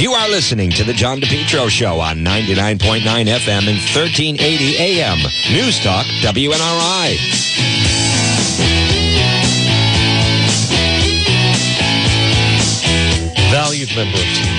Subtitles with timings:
[0.00, 5.18] You are listening to the John DePetro Show on 99.9 FM and 1380 AM.
[5.52, 7.18] News Talk, WNRI.
[13.52, 14.56] Valued member of Team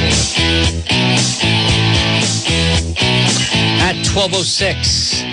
[3.82, 5.24] At 1206.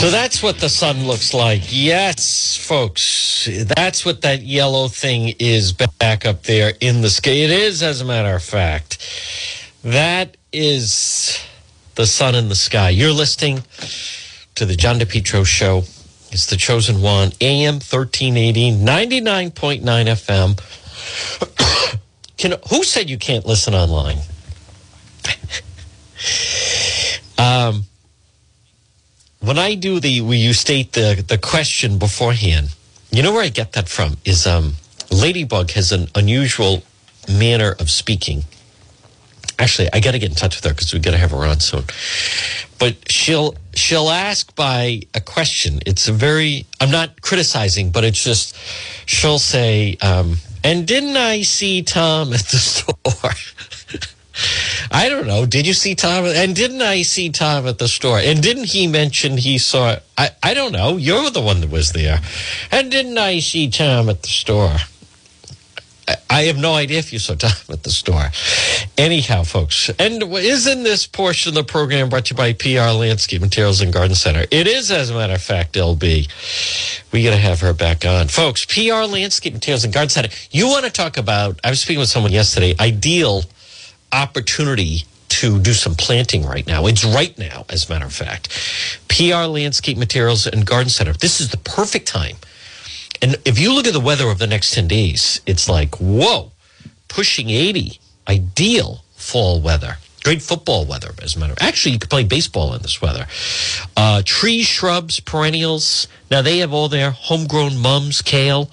[0.00, 1.64] So that's what the sun looks like.
[1.68, 3.33] Yes, folks.
[3.46, 7.30] That's what that yellow thing is back up there in the sky.
[7.30, 8.98] It is, as a matter of fact.
[9.82, 11.44] That is
[11.94, 12.90] the sun in the sky.
[12.90, 13.62] You're listening
[14.54, 15.84] to the John DePetro Show.
[16.30, 20.58] It's the chosen one, AM 1380, 99.9 FM.
[22.36, 24.18] Can, who said you can't listen online?
[27.38, 27.84] um,
[29.40, 32.74] when I do the, you state the, the question beforehand,
[33.16, 34.16] you know where I get that from?
[34.24, 34.74] Is um,
[35.10, 36.82] Ladybug has an unusual
[37.28, 38.44] manner of speaking.
[39.58, 41.44] Actually, I got to get in touch with her because we got to have her
[41.44, 41.84] on soon.
[42.78, 45.80] But she'll she'll ask by a question.
[45.86, 48.56] It's a very I'm not criticizing, but it's just
[49.06, 52.94] she'll say, um, "And didn't I see Tom at the store?"
[54.90, 55.46] I don't know.
[55.46, 56.24] Did you see Tom?
[56.24, 58.18] And didn't I see Tom at the store?
[58.18, 59.96] And didn't he mention he saw?
[60.18, 60.96] I I don't know.
[60.96, 62.20] You're the one that was there.
[62.70, 64.76] And didn't I see Tom at the store?
[66.28, 68.30] I, have no idea if you saw Tom at the store.
[68.98, 73.40] Anyhow, folks, and isn't this portion of the program brought to you by PR Landscape
[73.40, 74.44] Materials and Garden Center?
[74.50, 76.28] It is, as a matter of fact, LB.
[77.12, 78.66] We got to have her back on, folks.
[78.66, 80.28] PR Landscape Materials and Garden Center.
[80.50, 81.58] You want to talk about?
[81.64, 82.74] I was speaking with someone yesterday.
[82.78, 83.44] Ideal
[84.14, 85.04] opportunity
[85.40, 86.86] to do some planting right now.
[86.86, 88.48] It's right now, as a matter of fact.
[89.08, 91.12] PR Landscape Materials and Garden Center.
[91.12, 92.36] This is the perfect time.
[93.20, 96.52] And if you look at the weather of the next 10 days, it's like, whoa,
[97.08, 97.98] pushing 80,
[98.28, 99.98] ideal fall weather.
[100.22, 103.26] Great football weather, as a matter of Actually, you could play baseball in this weather.
[103.96, 106.08] Uh, trees, shrubs, perennials.
[106.30, 108.70] Now, they have all their homegrown mums, kale.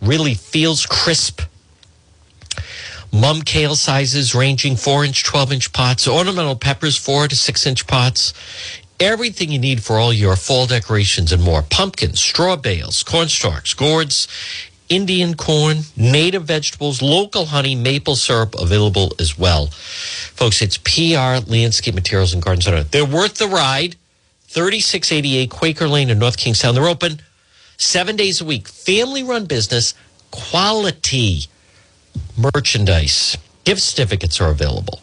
[0.00, 1.42] Really feels crisp
[3.12, 7.86] mum kale sizes ranging 4 inch, 12 inch pots, ornamental peppers, 4 to 6 inch
[7.86, 8.32] pots.
[8.98, 11.62] Everything you need for all your fall decorations and more.
[11.62, 14.28] Pumpkins, straw bales, corn stalks, gourds,
[14.88, 19.68] Indian corn, native vegetables, local honey, maple syrup available as well.
[19.68, 22.82] Folks, it's PR Landscape Materials and Garden Center.
[22.82, 23.96] They're worth the ride.
[24.48, 26.74] 3688 Quaker Lane in North Kingstown.
[26.74, 27.22] They're open
[27.78, 28.68] seven days a week.
[28.68, 29.94] Family run business,
[30.30, 31.46] quality
[32.36, 33.36] merchandise.
[33.64, 35.00] Gift certificates are available.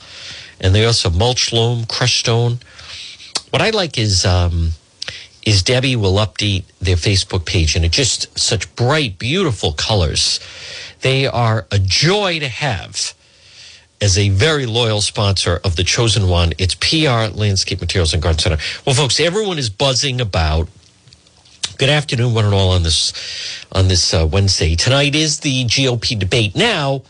[0.59, 2.59] And they also mulch loam, crushed stone.
[3.49, 4.71] What I like is um,
[5.45, 10.39] is Debbie will update their Facebook page and it's just such bright, beautiful colors.
[11.01, 13.13] They are a joy to have
[14.01, 16.53] as a very loyal sponsor of the chosen one.
[16.57, 18.57] It's PR Landscape Materials and Garden Center.
[18.85, 20.69] Well, folks, everyone is buzzing about.
[21.79, 23.13] Good afternoon, one and all, on this
[23.71, 24.75] on this uh, Wednesday.
[24.75, 26.53] Tonight is the GOP debate.
[26.53, 27.03] Now,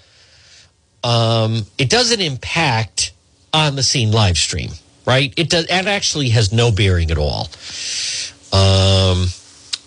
[1.04, 3.12] um, it doesn't impact
[3.52, 4.70] on the scene live stream,
[5.08, 5.34] right?
[5.36, 5.66] It does.
[5.66, 7.50] It actually has no bearing at all.
[8.54, 9.30] Um,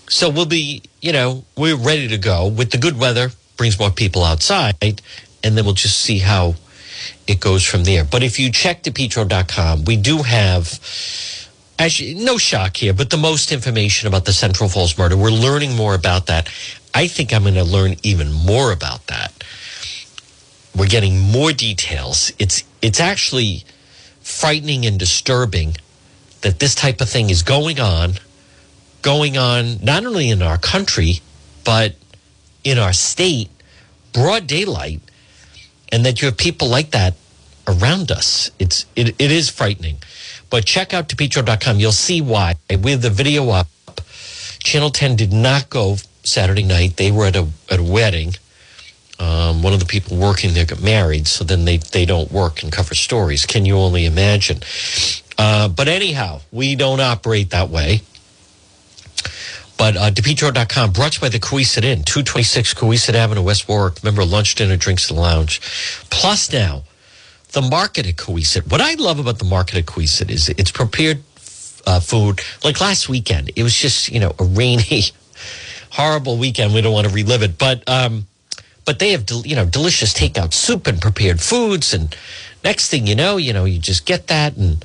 [0.08, 3.92] so we'll be, you know, we're ready to go with the good weather brings more
[3.92, 6.56] people outside, and then we'll just see how
[7.28, 8.02] it goes from there.
[8.02, 10.80] But if you check depetro.com, we do have
[12.14, 15.16] no shock here, but the most information about the Central Falls murder.
[15.16, 16.48] We're learning more about that.
[16.94, 19.44] I think I'm going to learn even more about that.
[20.76, 22.32] We're getting more details.
[22.38, 23.64] It's it's actually
[24.20, 25.76] frightening and disturbing
[26.42, 28.14] that this type of thing is going on,
[29.02, 31.20] going on not only in our country,
[31.64, 31.94] but
[32.64, 33.50] in our state,
[34.12, 35.00] broad daylight,
[35.90, 37.14] and that you have people like that
[37.66, 38.50] around us.
[38.58, 39.98] It's it, it is frightening.
[40.52, 41.80] But check out depetro.com.
[41.80, 42.56] You'll see why.
[42.68, 43.68] With the video up,
[44.58, 46.98] Channel 10 did not go Saturday night.
[46.98, 48.34] They were at a, at a wedding.
[49.18, 52.62] Um, one of the people working there got married, so then they, they don't work
[52.62, 53.46] and cover stories.
[53.46, 54.60] Can you only imagine?
[55.38, 58.02] Uh, but anyhow, we don't operate that way.
[59.78, 64.02] But uh, DePetro.com, brought to you by the Cowesett Inn, 226 Cowesett Avenue, West Warwick.
[64.02, 65.62] Remember, lunch, dinner, drinks, and lounge.
[66.10, 66.82] Plus now,
[67.52, 68.70] the market at Cowesett.
[68.70, 71.22] What I love about the market at Cowesett is it's prepared
[71.86, 72.40] uh, food.
[72.64, 75.04] Like last weekend, it was just, you know, a rainy,
[75.90, 76.74] horrible weekend.
[76.74, 77.58] We don't want to relive it.
[77.58, 78.26] But, um,
[78.84, 81.92] but they have, del- you know, delicious takeout soup and prepared foods.
[81.94, 82.16] And
[82.64, 84.84] next thing you know, you know, you just get that and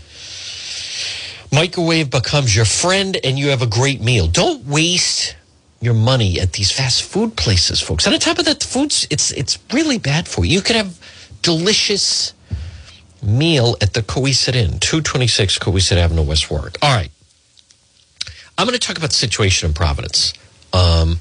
[1.52, 4.28] microwave becomes your friend and you have a great meal.
[4.28, 5.36] Don't waste
[5.80, 8.06] your money at these fast food places, folks.
[8.06, 10.54] And on top of that, the food's it's it's really bad for you.
[10.56, 11.00] You could have
[11.42, 12.34] delicious
[13.22, 16.78] meal at the Cowesett Inn, 226 Cowesett Avenue, West Warwick.
[16.82, 17.12] All right.
[18.58, 20.34] I'm going to talk about the situation in Providence.
[20.74, 21.20] Um,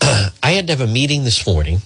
[0.02, 1.82] I had to have a meeting this morning,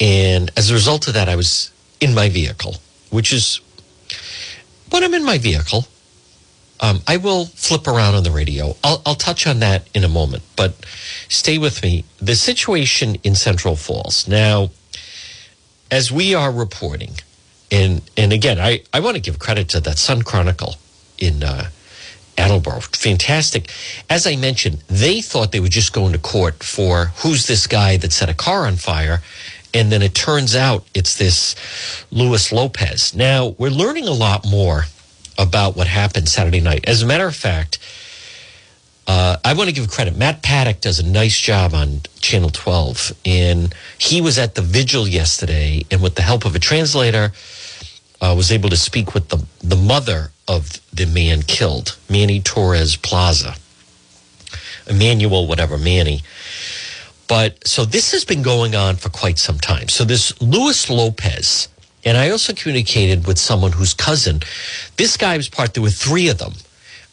[0.00, 2.76] and as a result of that, I was in my vehicle,
[3.10, 3.60] which is
[4.90, 5.86] when I'm in my vehicle,
[6.80, 8.76] um, I will flip around on the radio.
[8.84, 10.74] I'll, I'll touch on that in a moment, but
[11.28, 12.04] stay with me.
[12.18, 14.28] The situation in Central Falls.
[14.28, 14.70] Now,
[15.90, 17.12] as we are reporting,
[17.70, 20.76] and, and again, I, I want to give credit to that Sun Chronicle
[21.18, 21.70] in uh,
[22.38, 22.80] Attleboro.
[22.80, 23.70] Fantastic.
[24.08, 27.96] As I mentioned, they thought they would just go into court for who's this guy
[27.96, 29.22] that set a car on fire.
[29.74, 31.54] And then it turns out it's this
[32.10, 33.14] Luis Lopez.
[33.14, 34.84] Now, we're learning a lot more
[35.38, 36.84] about what happened Saturday night.
[36.88, 37.78] As a matter of fact,
[39.06, 40.16] uh, I want to give credit.
[40.16, 43.12] Matt Paddock does a nice job on Channel 12.
[43.24, 47.32] And he was at the vigil yesterday, and with the help of a translator,
[48.20, 52.96] uh, was able to speak with the, the mother of the man killed, Manny Torres
[52.96, 53.54] Plaza.
[54.88, 56.22] Emmanuel, whatever, Manny.
[57.28, 59.88] But so this has been going on for quite some time.
[59.88, 61.68] So this Luis Lopez,
[62.04, 64.40] and I also communicated with someone whose cousin,
[64.96, 66.54] this guy was part, there were three of them.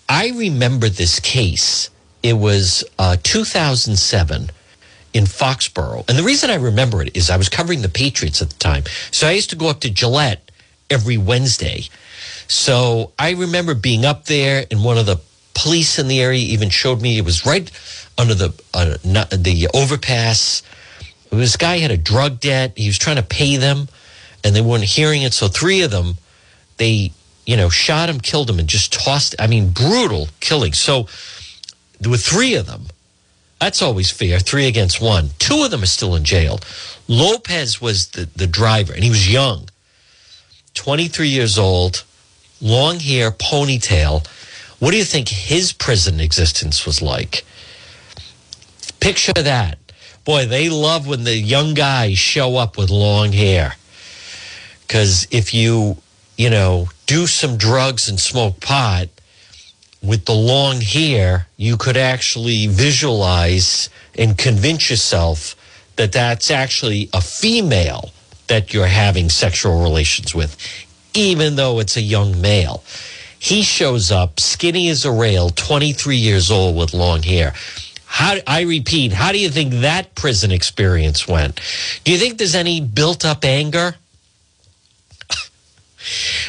[0.09, 1.89] I remember this case.
[2.21, 4.49] It was uh, 2007
[5.13, 6.07] in Foxborough.
[6.09, 8.83] And the reason I remember it is I was covering the Patriots at the time.
[9.11, 10.51] So I used to go up to Gillette
[10.89, 11.83] every Wednesday.
[12.47, 15.19] So I remember being up there, and one of the
[15.53, 17.69] police in the area even showed me it was right
[18.17, 20.63] under the uh, the overpass.
[21.29, 22.73] This guy had a drug debt.
[22.75, 23.87] He was trying to pay them,
[24.43, 25.33] and they weren't hearing it.
[25.33, 26.15] So three of them,
[26.77, 27.11] they
[27.45, 29.35] you know shot him, killed him, and just tossed.
[29.39, 30.73] I mean, brutal killing.
[30.73, 31.07] So
[32.09, 32.87] were three of them.
[33.59, 34.39] That's always fair.
[34.39, 35.29] Three against one.
[35.39, 36.59] Two of them are still in jail.
[37.07, 39.69] Lopez was the, the driver, and he was young.
[40.73, 42.03] 23 years old,
[42.61, 44.27] long hair, ponytail.
[44.79, 47.45] What do you think his prison existence was like?
[48.99, 49.77] Picture that.
[50.25, 53.75] Boy, they love when the young guys show up with long hair.
[54.81, 55.97] Because if you,
[56.37, 59.09] you know, do some drugs and smoke pot
[60.01, 65.55] with the long hair, you could actually visualize and convince yourself
[65.95, 68.11] that that's actually a female
[68.47, 70.57] that you're having sexual relations with,
[71.13, 72.83] even though it's a young male.
[73.39, 77.53] He shows up, skinny as a rail, 23 years old with long hair.
[78.05, 81.59] How, I repeat, how do you think that prison experience went?
[82.03, 83.95] Do you think there's any built up anger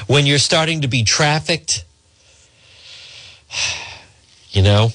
[0.07, 1.85] when you're starting to be trafficked?
[4.51, 4.91] You know,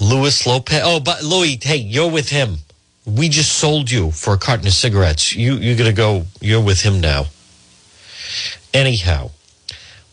[0.00, 0.82] Luis Lopez.
[0.84, 2.58] Oh, but Louis, hey, you're with him
[3.06, 5.34] we just sold you for a carton of cigarettes.
[5.34, 6.26] You you're gonna go.
[6.40, 7.26] You're with him now.
[8.74, 9.30] Anyhow,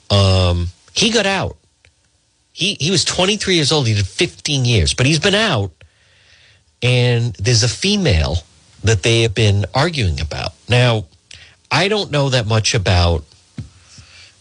[0.09, 1.57] um, he got out.
[2.53, 3.87] He he was 23 years old.
[3.87, 5.71] He did 15 years, but he's been out.
[6.83, 8.37] And there's a female
[8.83, 10.51] that they have been arguing about.
[10.69, 11.05] Now,
[11.71, 13.23] I don't know that much about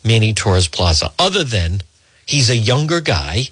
[0.04, 1.82] Manny Torres Plaza, other than
[2.26, 3.44] he's a younger guy.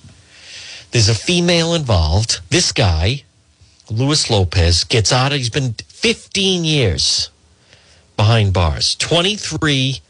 [0.90, 2.40] There's a female involved.
[2.50, 3.22] This guy
[3.90, 5.32] Luis Lopez gets out.
[5.32, 7.30] He's been 15 years
[8.16, 8.94] behind bars.
[8.96, 10.00] 23,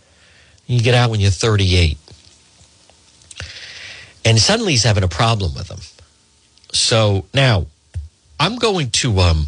[0.66, 1.96] you get out when you're 38.
[4.24, 5.80] And suddenly he's having a problem with them.
[6.72, 7.66] So now
[8.38, 9.46] I'm going to, um,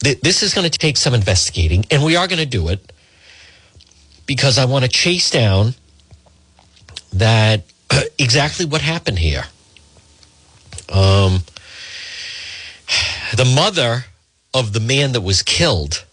[0.00, 2.92] th- this is going to take some investigating, and we are going to do it
[4.26, 5.74] because I want to chase down
[7.12, 7.64] that
[8.18, 9.44] exactly what happened here.
[10.92, 11.40] Um,
[13.34, 14.04] the mother
[14.54, 16.04] of the man that was killed.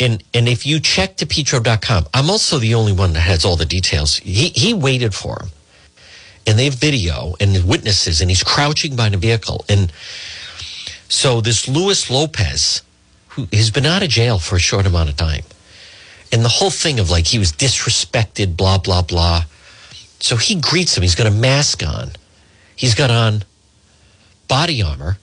[0.00, 3.64] And and if you check depetro.com i'm also the only one that has all the
[3.64, 4.16] details.
[4.16, 5.50] He he waited for him.
[6.46, 9.64] And they have video and witnesses and he's crouching behind a vehicle.
[9.68, 9.92] And
[11.08, 12.82] so this luis lopez
[13.28, 15.44] who has been out of jail for a short amount of time
[16.34, 19.44] and the whole thing of like he was disrespected blah blah blah
[20.20, 22.10] so he greets him he's got a mask on
[22.76, 23.44] he's got on
[24.48, 25.16] body armor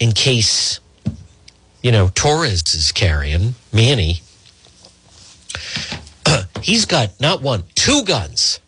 [0.00, 0.80] in case,
[1.82, 4.22] you know, Torres is carrying Manny.
[6.62, 8.60] He's got not one, two guns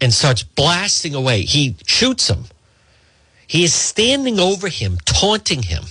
[0.00, 1.42] and starts blasting away.
[1.42, 2.44] He shoots him.
[3.46, 5.84] He is standing over him, taunting him.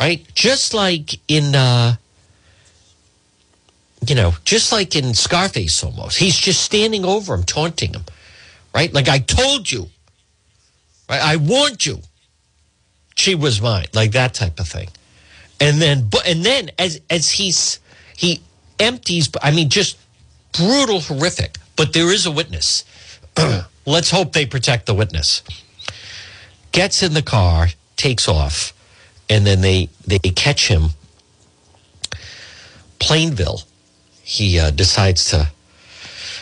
[0.00, 0.26] Right?
[0.34, 1.96] Just like in, uh,
[4.06, 6.18] you know, just like in Scarface almost.
[6.18, 8.04] He's just standing over him, taunting him.
[8.74, 8.92] Right?
[8.92, 9.88] Like, I told you.
[11.08, 11.20] Right?
[11.22, 12.00] I warned you
[13.18, 14.88] she was mine, like that type of thing.
[15.60, 17.80] And then, but and then as as he's
[18.16, 18.40] he
[18.78, 19.28] empties.
[19.42, 19.98] I mean, just
[20.52, 21.56] brutal, horrific.
[21.74, 22.84] But there is a witness.
[23.86, 25.42] Let's hope they protect the witness.
[26.70, 28.72] Gets in the car, takes off,
[29.28, 30.90] and then they they catch him.
[33.00, 33.62] Plainville.
[34.28, 35.48] He uh, decides to,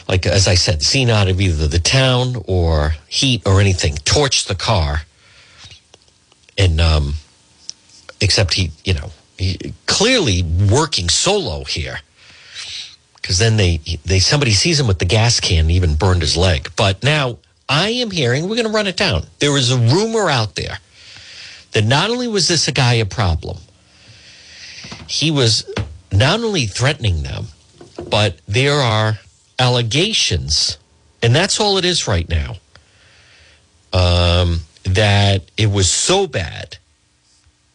[0.09, 4.47] like as I said, seen out of either the town or heat or anything, torch
[4.47, 5.02] the car.
[6.59, 7.14] And um,
[8.21, 12.00] except he, you know, he, clearly working solo here
[13.23, 16.37] because then they they somebody sees him with the gas can and even burned his
[16.37, 16.73] leg.
[16.75, 17.38] But now
[17.69, 19.26] I am hearing we're going to run it down.
[19.38, 20.78] There is a rumor out there
[21.71, 23.59] that not only was this a guy a problem,
[25.07, 25.73] he was
[26.11, 27.47] not only threatening them,
[28.09, 29.19] but there are
[29.59, 30.79] allegations,
[31.23, 32.57] and that's all it is right now.
[33.93, 36.77] Um, that it was so bad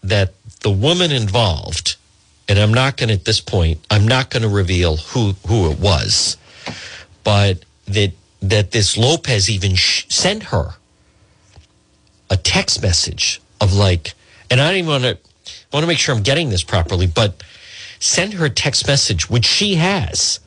[0.04, 1.96] that the woman involved
[2.52, 3.80] and I'm not going to at this point.
[3.90, 6.36] I'm not going to reveal who who it was,
[7.24, 8.12] but that
[8.42, 10.72] that this Lopez even sh- sent her
[12.30, 14.16] a text message of like,
[14.50, 15.18] and I don't even want to
[15.72, 17.42] want to make sure I'm getting this properly, but
[18.01, 20.41] send her a text message which she has,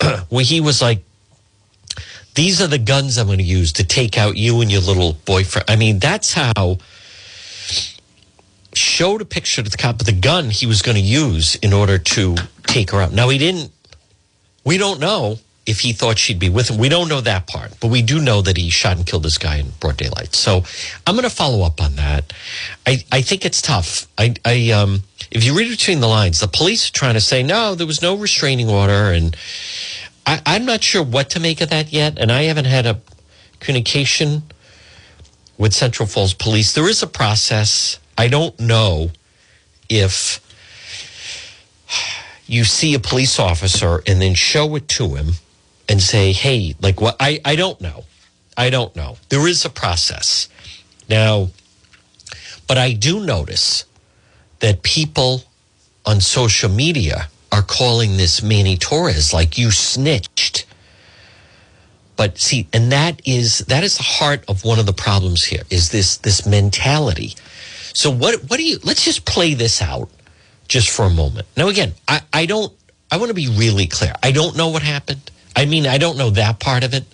[0.28, 1.04] where he was like,
[2.34, 5.12] "These are the guns I'm going to use to take out you and your little
[5.24, 6.78] boyfriend." I mean, that's how
[8.78, 11.72] showed a picture to the cop of the gun he was going to use in
[11.72, 13.12] order to take her out.
[13.12, 13.72] Now, he didn't,
[14.64, 16.78] we don't know if he thought she'd be with him.
[16.78, 19.36] We don't know that part, but we do know that he shot and killed this
[19.36, 20.34] guy in broad daylight.
[20.34, 20.62] So
[21.06, 22.32] I'm going to follow up on that.
[22.86, 24.06] I, I think it's tough.
[24.16, 27.42] I, I, um, if you read between the lines, the police are trying to say,
[27.42, 29.12] no, there was no restraining order.
[29.12, 29.36] And
[30.26, 32.18] I, I'm not sure what to make of that yet.
[32.18, 33.00] And I haven't had a
[33.60, 34.42] communication
[35.58, 36.72] with Central Falls Police.
[36.72, 37.98] There is a process.
[38.16, 39.10] I don't know
[39.88, 40.40] if
[42.46, 45.32] you see a police officer and then show it to him
[45.88, 47.16] and say, hey, like what?
[47.20, 48.04] I, I don't know.
[48.56, 49.16] I don't know.
[49.28, 50.48] There is a process.
[51.08, 51.50] Now,
[52.66, 53.84] but I do notice
[54.60, 55.42] that people
[56.04, 60.66] on social media are calling this Manny Torres like you snitched.
[62.16, 65.62] But see, and that is that is the heart of one of the problems here
[65.70, 67.34] is this this mentality
[67.98, 70.08] so what what do you let's just play this out
[70.68, 71.48] just for a moment.
[71.56, 72.72] Now again, I, I don't
[73.10, 74.12] I want to be really clear.
[74.22, 75.30] I don't know what happened.
[75.56, 77.04] I mean, I don't know that part of it.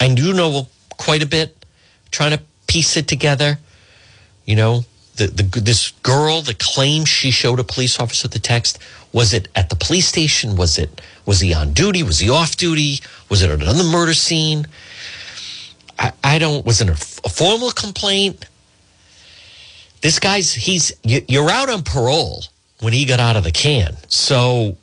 [0.00, 1.66] I do know quite a bit,
[2.10, 3.58] trying to piece it together.
[4.46, 4.84] You know,
[5.16, 8.78] the, the this girl that claims she showed a police officer the text.
[9.12, 10.56] Was it at the police station?
[10.56, 12.02] Was it was he on duty?
[12.02, 13.00] Was he off duty?
[13.28, 14.66] Was it at another murder scene?
[15.98, 16.66] I, I don't.
[16.66, 18.46] Was it a, a formal complaint?
[20.00, 22.44] This guy's he's you're out on parole
[22.80, 23.96] when he got out of the can.
[24.08, 24.76] So,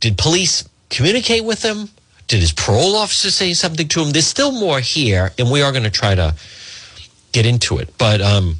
[0.00, 1.88] did police communicate with him?
[2.26, 4.10] Did his parole officer say something to him?
[4.10, 6.34] There's still more here, and we are going to try to
[7.30, 7.96] get into it.
[7.98, 8.56] But um,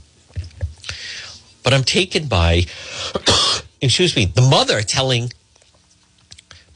[1.66, 2.66] but I'm taken by,
[3.80, 5.32] excuse me, the mother telling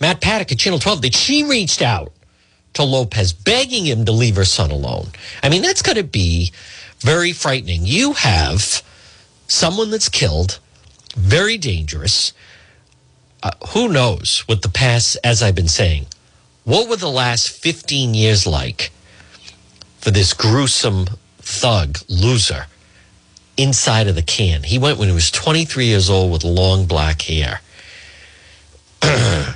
[0.00, 2.12] Matt Paddock at Channel 12 that she reached out
[2.72, 5.06] to Lopez, begging him to leave her son alone.
[5.44, 6.50] I mean, that's going to be
[6.98, 7.82] very frightening.
[7.86, 8.82] You have
[9.46, 10.58] someone that's killed,
[11.14, 12.32] very dangerous.
[13.44, 16.06] Uh, who knows what the past, as I've been saying,
[16.64, 18.90] what were the last 15 years like
[19.98, 21.06] for this gruesome
[21.38, 22.66] thug, loser,
[23.56, 24.62] inside of the can?
[24.62, 27.60] He went when he was 23 years old with long black hair.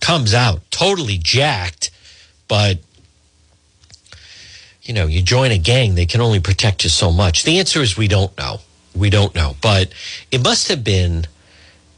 [0.00, 1.90] Comes out totally jacked,
[2.46, 2.78] but
[4.82, 7.44] you know, you join a gang, they can only protect you so much.
[7.44, 8.60] The answer is we don't know.
[8.94, 9.92] We don't know, but
[10.30, 11.26] it must have been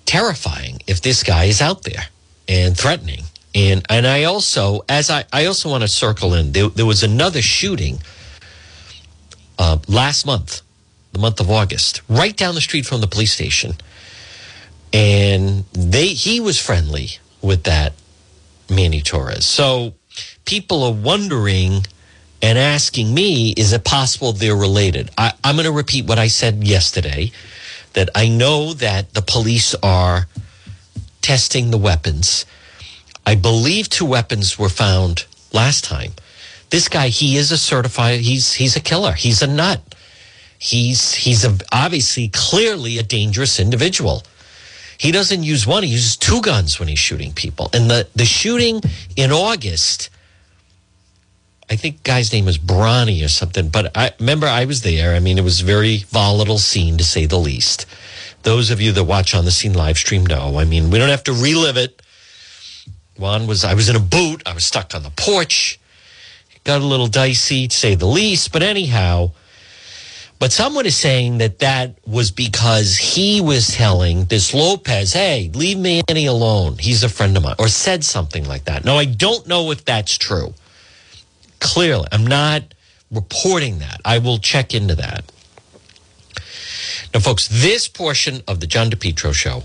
[0.06, 2.06] terrifying if this guy is out there
[2.48, 3.22] and threatening.
[3.54, 7.02] And and I also, as I, I also want to circle in, there, there was
[7.02, 8.00] another shooting
[9.58, 10.62] uh, last month,
[11.12, 13.72] the month of August, right down the street from the police station,
[14.92, 17.94] and they he was friendly with that
[18.68, 19.44] Manny Torres.
[19.44, 19.94] So
[20.44, 21.84] people are wondering
[22.42, 25.10] and asking me, is it possible they're related?
[25.18, 27.32] I, I'm going to repeat what I said yesterday
[27.92, 30.26] that I know that the police are
[31.20, 32.46] testing the weapons.
[33.26, 36.12] I believe two weapons were found last time.
[36.70, 39.12] This guy, he is a certified, he's, he's a killer.
[39.12, 39.82] He's a nut.
[40.62, 44.22] He's, he's a, obviously clearly a dangerous individual.
[44.98, 47.70] He doesn't use one, he uses two guns when he's shooting people.
[47.72, 48.82] And the, the shooting
[49.16, 50.10] in August,
[51.70, 53.70] I think guy's name was Bronny or something.
[53.70, 55.14] But I remember I was there.
[55.14, 57.86] I mean, it was a very volatile scene to say the least.
[58.42, 60.58] Those of you that watch on the scene live stream know.
[60.58, 62.02] I mean, we don't have to relive it.
[63.16, 64.42] Juan was, I was in a boot.
[64.44, 65.80] I was stuck on the porch.
[66.64, 68.52] Got a little dicey, to say the least.
[68.52, 69.32] But anyhow,
[70.40, 75.78] but someone is saying that that was because he was telling this Lopez, hey, leave
[75.78, 76.78] Manny alone.
[76.78, 78.82] He's a friend of mine, or said something like that.
[78.82, 80.54] No, I don't know if that's true.
[81.60, 82.62] Clearly, I'm not
[83.10, 84.00] reporting that.
[84.02, 85.30] I will check into that.
[87.12, 89.64] Now, folks, this portion of the John DePetro show,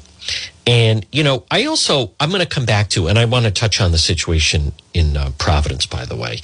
[0.67, 3.51] and you know, I also I'm going to come back to, and I want to
[3.51, 6.41] touch on the situation in uh, Providence, by the way.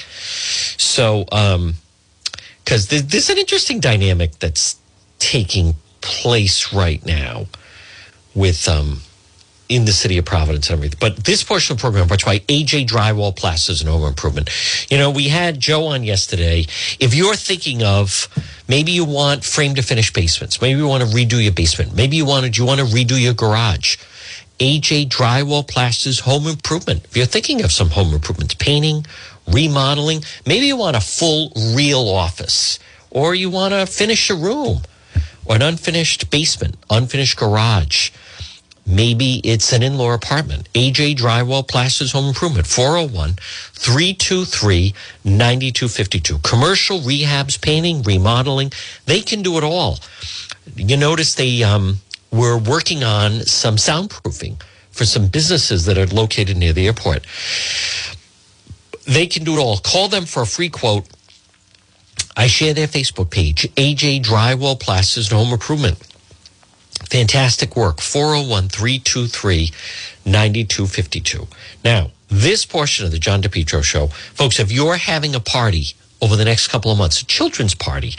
[0.77, 1.73] So, um,
[2.71, 4.79] because there's an interesting dynamic that's
[5.19, 7.45] taking place right now
[8.33, 9.01] with um
[9.67, 10.97] in the city of Providence and everything.
[11.01, 14.03] But this portion of the program brought to you by AJ Drywall Plasters and Home
[14.03, 14.49] Improvement.
[14.89, 16.65] You know, we had Joe on yesterday.
[16.99, 18.29] If you're thinking of
[18.69, 22.15] maybe you want frame to finish basements, maybe you want to redo your basement, maybe
[22.15, 23.97] you want to you want to redo your garage.
[24.59, 27.03] AJ Drywall Plasters Home Improvement.
[27.03, 29.05] If you're thinking of some home improvements, painting,
[29.47, 32.79] remodeling, maybe you want a full real office
[33.09, 34.81] or you want to finish a room
[35.45, 38.11] or an unfinished basement, unfinished garage.
[38.85, 40.67] Maybe it's an in law apartment.
[40.73, 43.35] AJ Drywall Plasters Home Improvement, 401
[43.73, 44.93] 323
[45.23, 46.39] 9252.
[46.39, 48.71] Commercial rehabs, painting, remodeling,
[49.05, 49.99] they can do it all.
[50.75, 51.97] You notice they um,
[52.31, 57.25] were working on some soundproofing for some businesses that are located near the airport.
[59.05, 59.77] They can do it all.
[59.77, 61.05] Call them for a free quote.
[62.35, 65.97] I share their Facebook page, AJ Drywall Plasters and Home Improvement.
[67.09, 67.99] Fantastic work.
[67.99, 69.71] 401 323
[70.25, 71.47] 9252.
[71.83, 75.87] Now, this portion of the John DePetro show, folks, if you're having a party
[76.21, 78.13] over the next couple of months, a children's party,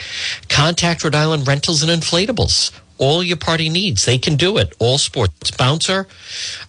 [0.49, 2.71] contact Rhode Island Rentals and Inflatables.
[3.03, 4.73] All your party needs, they can do it.
[4.79, 6.07] All sports bouncer.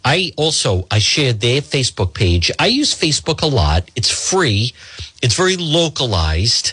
[0.05, 2.51] I also I shared their Facebook page.
[2.59, 3.89] I use Facebook a lot.
[3.95, 4.75] It's free.
[5.23, 6.73] It's very localized,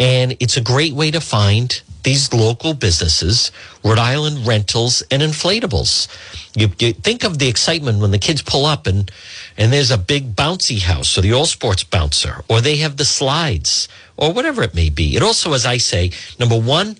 [0.00, 3.52] and it's a great way to find these local businesses,
[3.84, 6.08] Rhode Island rentals and inflatables.
[6.56, 9.08] You, you, think of the excitement when the kids pull up and
[9.56, 13.04] and there's a big bouncy house or the all sports bouncer or they have the
[13.04, 15.14] slides or whatever it may be.
[15.14, 16.96] It also, as I say, number one,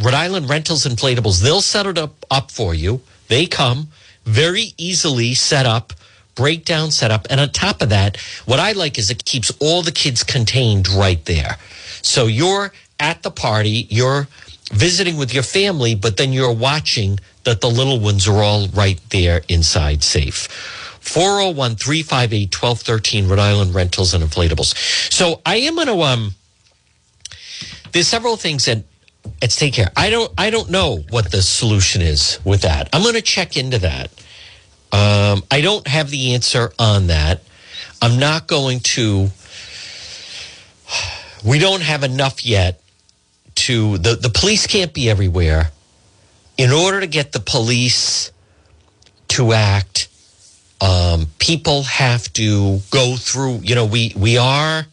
[0.00, 3.02] Rhode Island rentals inflatables, they'll set it up, up for you.
[3.28, 3.88] They come
[4.24, 5.92] very easily set up,
[6.34, 7.26] breakdown set up.
[7.28, 10.88] And on top of that, what I like is it keeps all the kids contained
[10.88, 11.58] right there.
[12.02, 14.28] So you're at the party, you're
[14.72, 19.00] visiting with your family, but then you're watching that the little ones are all right
[19.10, 20.48] there inside safe.
[21.00, 24.74] 401 358 1213 Rhode Island Rentals and Inflatables.
[25.12, 26.34] So I am going to, um,
[27.92, 28.84] there's several things that
[29.42, 29.90] it's take care.
[29.96, 32.88] I don't, I don't know what the solution is with that.
[32.92, 34.10] I'm going to check into that.
[34.92, 37.42] Um, I don't have the answer on that.
[38.02, 39.28] I'm not going to,
[41.44, 42.82] we don't have enough yet
[43.54, 45.70] to the, the police can't be everywhere.
[46.56, 48.32] In order to get the police
[49.28, 50.08] to act,
[50.80, 53.60] um, people have to go through.
[53.62, 54.86] You know, we we are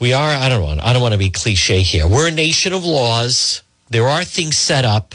[0.00, 0.30] we are.
[0.30, 0.80] I don't want.
[0.82, 2.06] I don't want to be cliche here.
[2.06, 3.62] We're a nation of laws.
[3.90, 5.14] There are things set up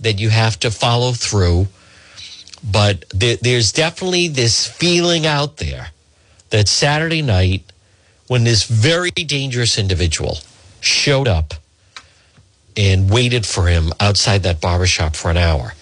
[0.00, 1.68] that you have to follow through,
[2.68, 5.88] but there, there's definitely this feeling out there
[6.50, 7.64] that Saturday night,
[8.28, 10.38] when this very dangerous individual
[10.80, 11.54] showed up
[12.76, 15.74] and waited for him outside that barbershop for an hour.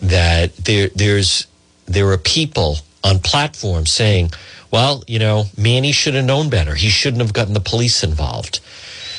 [0.00, 1.46] That there there's
[1.86, 4.30] there are people on platforms saying,
[4.70, 6.74] well, you know, Manny should have known better.
[6.74, 8.60] He shouldn't have gotten the police involved.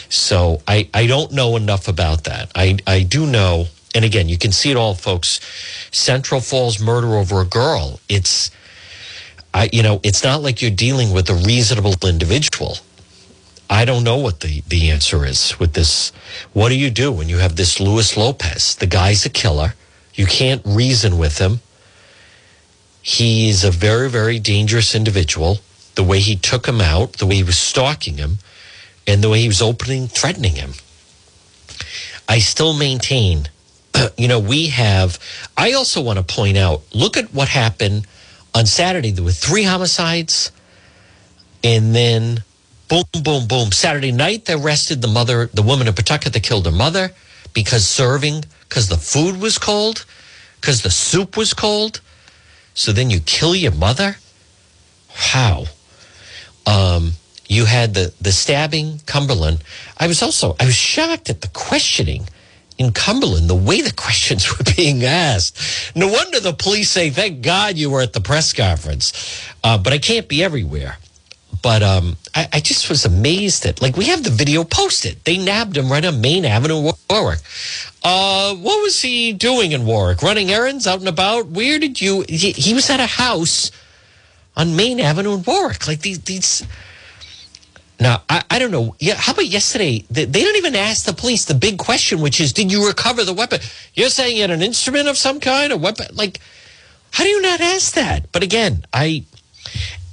[0.09, 2.51] So I, I don't know enough about that.
[2.55, 5.39] I, I do know, and again, you can see it all, folks.
[5.91, 7.99] Central Falls murder over a girl.
[8.09, 8.51] It's,
[9.53, 12.77] I, you know, it's not like you're dealing with a reasonable individual.
[13.69, 16.11] I don't know what the, the answer is with this.
[16.53, 18.75] What do you do when you have this Luis Lopez?
[18.75, 19.75] The guy's a killer.
[20.15, 21.61] You can't reason with him.
[23.01, 25.59] He's a very, very dangerous individual.
[25.95, 28.39] The way he took him out, the way he was stalking him,
[29.07, 30.73] and the way he was opening, threatening him.
[32.27, 33.49] I still maintain,
[34.17, 35.19] you know, we have,
[35.57, 38.05] I also want to point out look at what happened
[38.53, 39.11] on Saturday.
[39.11, 40.51] There were three homicides,
[41.63, 42.43] and then
[42.87, 43.71] boom, boom, boom.
[43.71, 47.11] Saturday night, they arrested the mother, the woman in Pawtucket that killed her mother
[47.53, 50.05] because serving, because the food was cold,
[50.61, 52.01] because the soup was cold.
[52.79, 54.15] So then you kill your mother?
[55.09, 55.65] How?
[56.65, 57.11] Um,
[57.45, 59.61] you had the, the stabbing, Cumberland.
[59.97, 62.29] I was also, I was shocked at the questioning
[62.77, 65.93] in Cumberland, the way the questions were being asked.
[65.93, 69.11] No wonder the police say, thank God you were at the press conference.
[69.61, 70.99] Uh, but I can't be everywhere.
[71.61, 75.17] But um, I, I, just was amazed at, like, we have the video posted.
[75.25, 77.39] They nabbed him right on Main Avenue, Warwick.
[78.01, 80.21] Uh, what was he doing in Warwick?
[80.21, 81.47] Running errands out and about?
[81.47, 82.23] Where did you?
[82.29, 83.71] He, he was at a house
[84.55, 85.85] on Main Avenue in Warwick.
[85.85, 86.65] Like these, these
[87.99, 88.95] now, I, I don't know.
[88.99, 90.05] Yeah, how about yesterday?
[90.09, 93.25] They, they don't even ask the police the big question, which is, did you recover
[93.25, 93.59] the weapon?
[93.93, 96.07] You're saying you had an instrument of some kind, a weapon?
[96.13, 96.39] Like,
[97.11, 98.31] how do you not ask that?
[98.31, 99.25] But again, I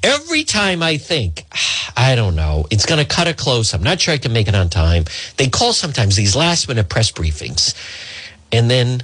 [0.07, 1.45] every time I think,
[1.97, 3.75] I don't know, it's going to cut it close.
[3.75, 5.05] I'm not sure I can make it on time.
[5.37, 7.75] They call sometimes these last minute press briefings,
[8.53, 9.03] and then,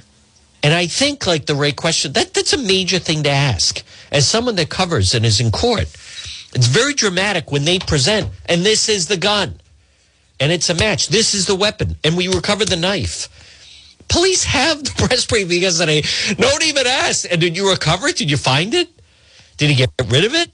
[0.63, 2.13] and I think like the right question.
[2.13, 5.89] That that's a major thing to ask as someone that covers and is in court
[6.55, 9.59] it's very dramatic when they present, and this is the gun,
[10.39, 11.07] and it's a match.
[11.07, 13.27] This is the weapon, and we recover the knife.
[14.07, 16.03] Police have the press briefing yesterday.
[16.35, 17.25] Don't even ask.
[17.31, 18.17] And did you recover it?
[18.17, 18.89] Did you find it?
[19.57, 20.51] Did he get rid of it?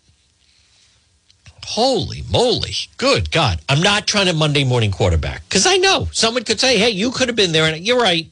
[1.70, 2.74] Holy moly.
[2.98, 3.62] Good God.
[3.70, 7.12] I'm not trying to Monday morning quarterback because I know someone could say, hey, you
[7.12, 7.72] could have been there.
[7.72, 8.28] And you're right.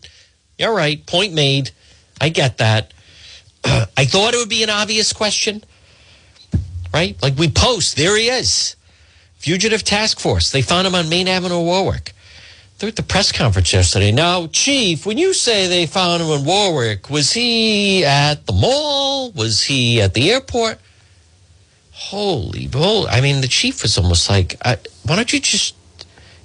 [0.58, 1.06] You're right.
[1.06, 1.72] Point made.
[2.20, 2.94] I get that.
[3.64, 5.64] I thought it would be an obvious question
[6.94, 7.22] right?
[7.22, 8.76] Like we post, there he is.
[9.38, 10.52] Fugitive Task Force.
[10.52, 12.14] They found him on Main Avenue, Warwick.
[12.78, 14.12] They're at the press conference yesterday.
[14.12, 19.32] Now, Chief, when you say they found him in Warwick, was he at the mall?
[19.32, 20.80] Was he at the airport?
[21.98, 23.08] Holy bull.
[23.10, 25.76] I mean, the chief was almost like, uh, why don't you just,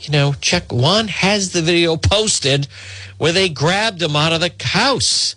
[0.00, 0.72] you know, check?
[0.72, 2.66] Juan has the video posted
[3.18, 5.36] where they grabbed him out of the house.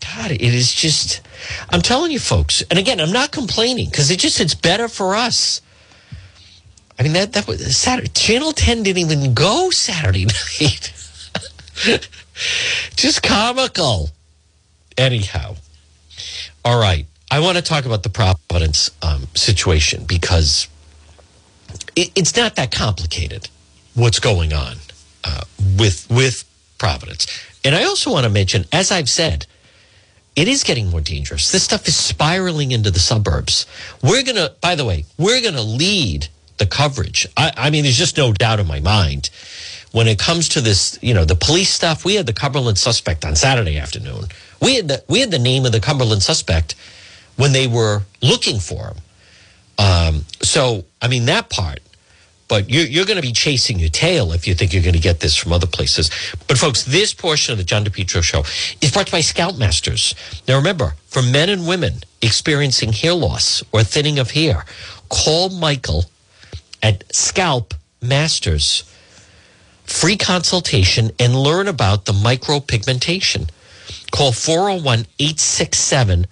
[0.00, 1.20] God, it is just,
[1.68, 2.62] I'm telling you, folks.
[2.70, 5.60] And again, I'm not complaining because it just, it's better for us.
[6.96, 8.08] I mean, that, that was Saturday.
[8.10, 10.26] Channel 10 didn't even go Saturday
[10.60, 10.92] night.
[12.94, 14.10] just comical.
[14.96, 15.56] Anyhow.
[16.64, 17.06] All right.
[17.34, 20.68] I want to talk about the Providence um, situation because
[21.96, 23.48] it, it's not that complicated
[23.94, 24.76] what's going on
[25.24, 25.40] uh,
[25.76, 26.44] with with
[26.78, 27.26] Providence.
[27.64, 29.48] And I also want to mention, as I've said,
[30.36, 31.50] it is getting more dangerous.
[31.50, 33.66] This stuff is spiraling into the suburbs.
[34.00, 37.26] We're going to, by the way, we're going to lead the coverage.
[37.36, 39.30] I, I, mean, there's just no doubt in my mind.
[39.90, 43.24] When it comes to this, you know, the police stuff, we had the Cumberland suspect
[43.24, 44.26] on Saturday afternoon.
[44.62, 46.76] We had the, we had the name of the Cumberland suspect
[47.36, 48.96] when they were looking for him.
[49.78, 51.80] Um, so, I mean, that part
[52.48, 55.00] but you're, you're going to be chasing your tail if you think you're going to
[55.00, 56.10] get this from other places.
[56.46, 58.40] But folks, this portion of the John DePetro show
[58.80, 60.14] is brought to you by Scalp Masters.
[60.46, 64.64] Now remember, for men and women experiencing hair loss or thinning of hair,
[65.08, 66.04] call Michael
[66.82, 68.84] at Scalp Masters.
[69.84, 73.48] Free consultation and learn about the micropigmentation.
[74.12, 76.26] Call 401 867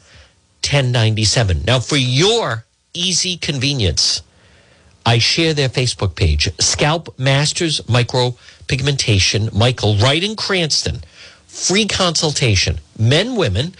[0.62, 1.64] 1097.
[1.66, 4.22] Now, for your easy convenience,
[5.04, 8.36] I share their Facebook page, Scalp Masters Micro
[8.68, 11.02] Pigmentation, Michael, right in Cranston.
[11.46, 12.78] Free consultation.
[12.98, 13.74] Men, women,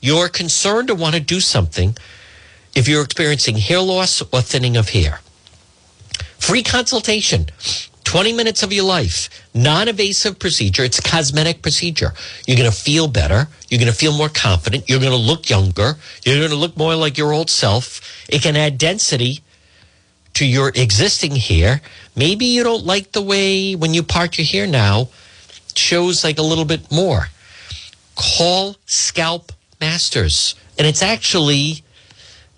[0.00, 1.96] you're concerned or want to do something
[2.74, 5.20] if you're experiencing hair loss or thinning of hair.
[6.38, 7.46] Free consultation.
[8.08, 9.28] 20 minutes of your life.
[9.52, 10.82] Non-invasive procedure.
[10.82, 12.14] It's cosmetic procedure.
[12.46, 13.48] You're going to feel better.
[13.68, 14.88] You're going to feel more confident.
[14.88, 15.96] You're going to look younger.
[16.24, 18.00] You're going to look more like your old self.
[18.30, 19.40] It can add density
[20.32, 21.82] to your existing hair.
[22.16, 25.10] Maybe you don't like the way when you part your hair now
[25.74, 27.28] shows like a little bit more.
[28.16, 30.54] Call Scalp Masters.
[30.78, 31.84] And it's actually,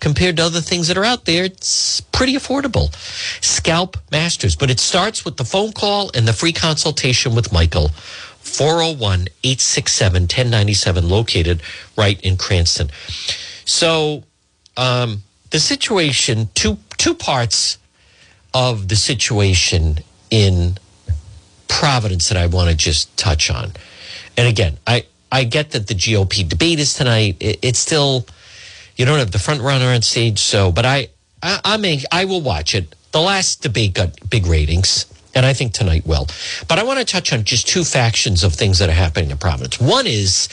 [0.01, 2.93] compared to other things that are out there, it's pretty affordable.
[3.41, 4.57] Scalp Masters.
[4.57, 7.89] But it starts with the phone call and the free consultation with Michael.
[8.41, 11.61] 401 867 1097, located
[11.95, 12.89] right in Cranston.
[13.63, 14.23] So,
[14.75, 17.77] um, the situation, two two parts
[18.53, 20.77] of the situation in
[21.67, 23.71] Providence that I want to just touch on.
[24.37, 27.37] And again, I, I get that the GOP debate is tonight.
[27.39, 28.25] It, it's still,
[28.95, 30.39] you don't have the front runner on stage.
[30.39, 31.09] So, but I,
[31.41, 32.95] I, I may, I will watch it.
[33.11, 36.27] The last debate got big ratings, and I think tonight will.
[36.67, 39.37] But I want to touch on just two factions of things that are happening in
[39.37, 39.79] Providence.
[39.79, 40.47] One is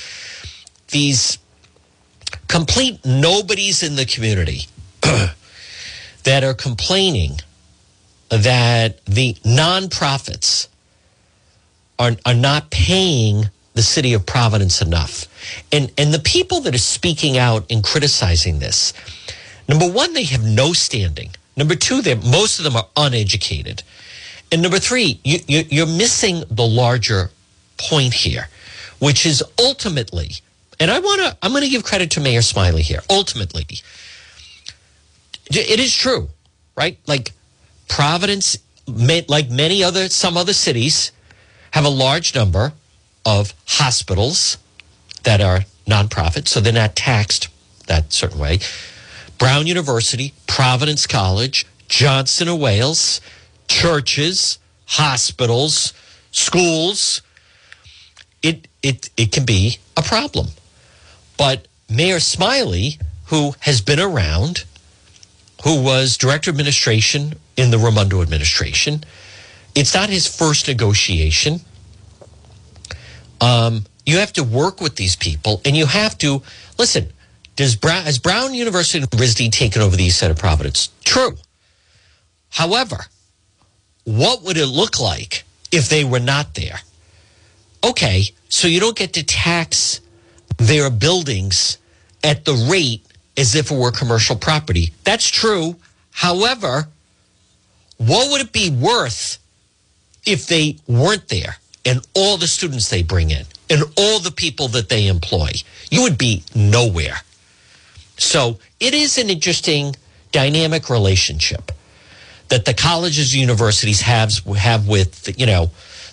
[0.88, 1.38] these
[2.48, 4.66] complete nobodies in the community
[6.24, 7.38] that are complaining
[8.30, 10.68] that the nonprofits
[11.98, 15.26] are, are not paying the city of Providence enough.
[15.72, 18.92] And, and the people that are speaking out and criticizing this,
[19.68, 21.30] number one, they have no standing.
[21.56, 23.84] Number two, most of them are uneducated.
[24.50, 27.30] And number three, you, you, you're missing the larger
[27.76, 28.48] point here,
[28.98, 30.32] which is ultimately,
[30.80, 33.02] and I want to, I'm going to give credit to Mayor Smiley here.
[33.08, 33.64] Ultimately,
[35.50, 36.28] it is true,
[36.76, 36.98] right?
[37.06, 37.32] Like
[37.88, 41.12] Providence, like many other, some other cities,
[41.70, 42.72] have a large number
[43.28, 44.56] of hospitals
[45.24, 47.48] that are nonprofit, so they're not taxed
[47.86, 48.58] that certain way.
[49.36, 53.20] Brown University, Providence College, Johnson and Wales,
[53.68, 55.92] churches, hospitals,
[56.30, 57.20] schools.
[58.42, 60.48] It it it can be a problem.
[61.36, 64.64] But Mayor Smiley, who has been around,
[65.64, 69.04] who was director of administration in the Raimondo administration,
[69.74, 71.60] it's not his first negotiation.
[73.40, 76.42] Um, you have to work with these people, and you have to
[76.78, 77.12] listen.
[77.56, 80.90] Does Brown, has Brown University and RISD taken over the East Side of Providence?
[81.04, 81.36] True.
[82.50, 83.06] However,
[84.04, 86.80] what would it look like if they were not there?
[87.84, 90.00] Okay, so you don't get to tax
[90.56, 91.78] their buildings
[92.24, 93.04] at the rate
[93.36, 94.92] as if it were commercial property.
[95.04, 95.76] That's true.
[96.10, 96.88] However,
[97.98, 99.38] what would it be worth
[100.26, 101.56] if they weren't there
[101.88, 105.50] and all the students they bring in and all the people that they employ?
[105.90, 107.22] You would be nowhere.
[108.18, 109.96] So it is an interesting
[110.30, 111.72] dynamic relationship
[112.48, 115.70] that the colleges universities have have with you know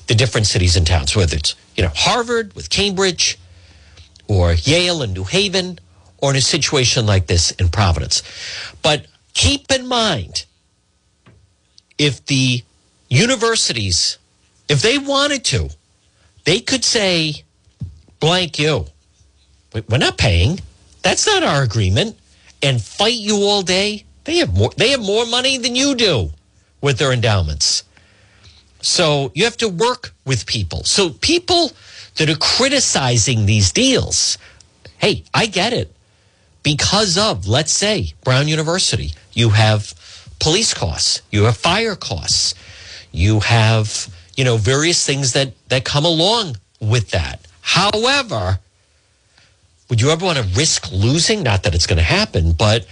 [0.08, 3.38] the different cities and towns, whether it's you know Harvard with Cambridge,
[4.28, 5.80] or Yale and New Haven,
[6.18, 8.24] or in a situation like this in Providence.
[8.82, 10.46] But keep in mind,
[11.98, 12.64] if the
[13.10, 14.18] universities,
[14.68, 15.70] if they wanted to,
[16.46, 17.44] they could say,
[18.20, 18.86] blank you,
[19.74, 20.60] we're not paying.
[21.02, 22.18] That's not our agreement.
[22.64, 24.06] And fight you all day.
[24.24, 26.32] They have more they have more money than you do
[26.82, 27.84] with their endowments.
[28.82, 30.84] So you have to work with people.
[30.84, 31.72] So people
[32.16, 34.38] that are criticizing these deals,
[34.98, 35.92] hey, I get it.
[36.64, 39.94] Because of, let's say, Brown University, you have
[40.40, 42.56] police costs, you have fire costs,
[43.12, 47.40] you have, you know, various things that that come along with that.
[47.62, 48.60] However,
[49.90, 51.44] would you ever want to risk losing?
[51.44, 52.86] Not that it's going to happen, but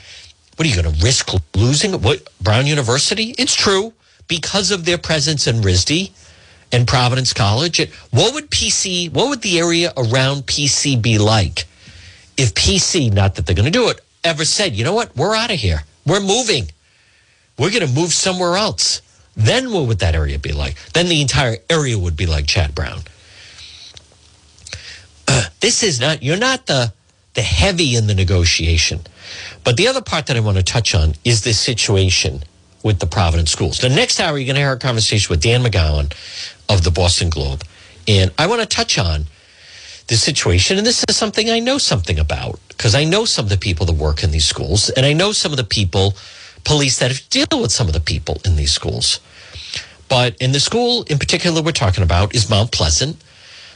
[0.56, 1.94] what are you going to risk losing?
[2.02, 3.36] What Brown University?
[3.38, 3.94] It's true
[4.28, 6.12] because of their presence in RISD
[6.72, 7.80] and Providence College.
[8.12, 9.12] What would PC?
[9.12, 11.66] What would the area around PC be like
[12.38, 13.12] if PC?
[13.12, 14.02] Not that they're going to do it.
[14.24, 15.16] Ever said, you know what?
[15.16, 15.84] We're out of here.
[16.06, 16.68] We're moving.
[17.58, 19.02] We're going to move somewhere else.
[19.36, 20.76] Then what would that area be like?
[20.94, 23.02] Then the entire area would be like Chad Brown.
[25.28, 26.94] Uh, this is not, you're not the,
[27.34, 29.02] the heavy in the negotiation.
[29.64, 32.44] But the other part that I want to touch on is this situation
[32.84, 33.80] with the Providence schools.
[33.80, 36.14] The next hour, you're going to hear a conversation with Dan McGowan
[36.70, 37.64] of the Boston Globe.
[38.08, 39.26] And I want to touch on
[40.08, 40.78] the situation.
[40.78, 43.86] And this is something I know something about because I know some of the people
[43.86, 46.16] that work in these schools and I know some of the people,
[46.64, 49.20] police that have deal with some of the people in these schools.
[50.10, 53.18] But in the school in particular we're talking about is Mount Pleasant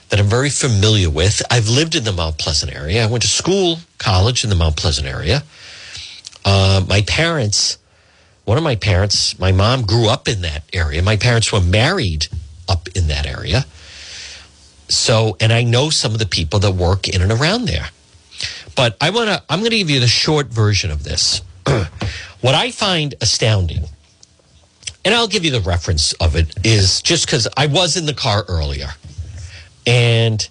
[0.10, 1.42] that I'm very familiar with.
[1.52, 3.04] I've lived in the Mount Pleasant area.
[3.04, 5.44] I went to school, college in the Mount Pleasant area.
[6.46, 7.78] Uh, my parents,
[8.46, 11.02] one of my parents, my mom grew up in that area.
[11.02, 12.28] My parents were married
[12.70, 13.66] up in that area.
[14.90, 17.90] So, and I know some of the people that work in and around there.
[18.76, 21.42] But I want to, I'm going to give you the short version of this.
[22.42, 23.84] what I find astounding,
[25.04, 28.14] and I'll give you the reference of it, is just because I was in the
[28.14, 28.90] car earlier
[29.86, 30.48] and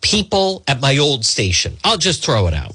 [0.00, 2.74] people at my old station, I'll just throw it out.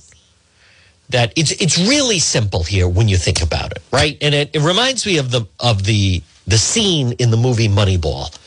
[1.09, 4.17] That it's it's really simple here when you think about it, right?
[4.21, 8.37] And it, it reminds me of the of the the scene in the movie Moneyball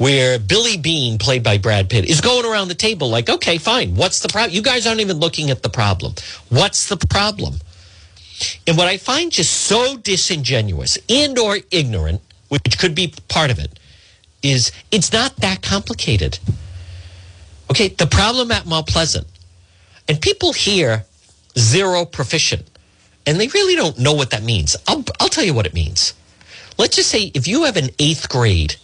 [0.00, 3.94] where Billy Beane, played by Brad Pitt, is going around the table like, okay, fine.
[3.96, 4.54] What's the problem?
[4.54, 6.14] You guys aren't even looking at the problem.
[6.48, 7.56] What's the problem?
[8.66, 13.58] And what I find just so disingenuous and or ignorant, which could be part of
[13.58, 13.78] it,
[14.42, 16.38] is it's not that complicated.
[17.70, 19.26] Okay, the problem at Mount Pleasant,
[20.08, 21.04] and people hear
[21.58, 22.66] zero proficient,
[23.26, 24.76] and they really don't know what that means.
[24.88, 26.14] I'll, I'll tell you what it means.
[26.78, 28.76] Let's just say if you have an eighth grade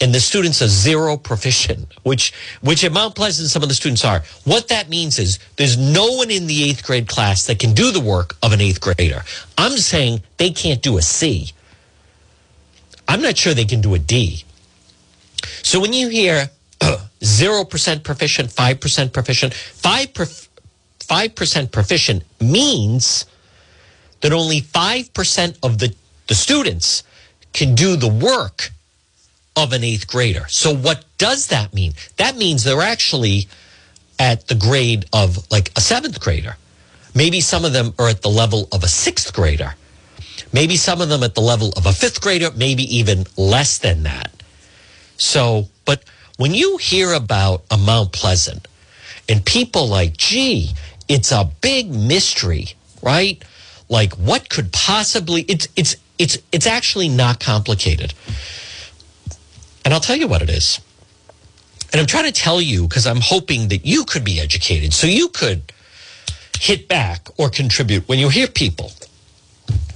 [0.00, 4.04] and the students are zero proficient, which which at Mount Pleasant some of the students
[4.04, 4.22] are.
[4.44, 7.90] What that means is there's no one in the eighth grade class that can do
[7.90, 9.22] the work of an eighth grader.
[9.56, 11.52] I'm saying they can't do a C.
[13.08, 14.44] I'm not sure they can do a D.
[15.62, 16.50] So when you hear
[17.20, 19.54] 0% proficient, 5% proficient.
[19.54, 20.12] 5
[21.08, 23.24] 5% proficient means
[24.20, 25.94] that only 5% of the,
[26.26, 27.02] the students
[27.54, 28.72] can do the work
[29.58, 30.46] of an eighth grader.
[30.48, 31.92] So what does that mean?
[32.16, 33.48] That means they're actually
[34.18, 36.56] at the grade of like a seventh grader.
[37.14, 39.74] Maybe some of them are at the level of a sixth grader.
[40.52, 44.04] Maybe some of them at the level of a fifth grader, maybe even less than
[44.04, 44.30] that.
[45.16, 46.04] So, but
[46.36, 48.66] when you hear about a Mount Pleasant
[49.28, 50.70] and people like, gee,
[51.08, 52.68] it's a big mystery,
[53.02, 53.42] right?
[53.88, 58.14] Like what could possibly it's it's it's it's actually not complicated.
[59.88, 60.80] And I'll tell you what it is.
[61.90, 65.06] And I'm trying to tell you because I'm hoping that you could be educated so
[65.06, 65.72] you could
[66.60, 68.92] hit back or contribute when you hear people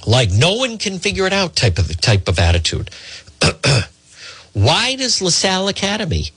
[0.07, 2.88] like no one can figure it out type of type of attitude.
[4.55, 6.31] Why does LaSalle Academy?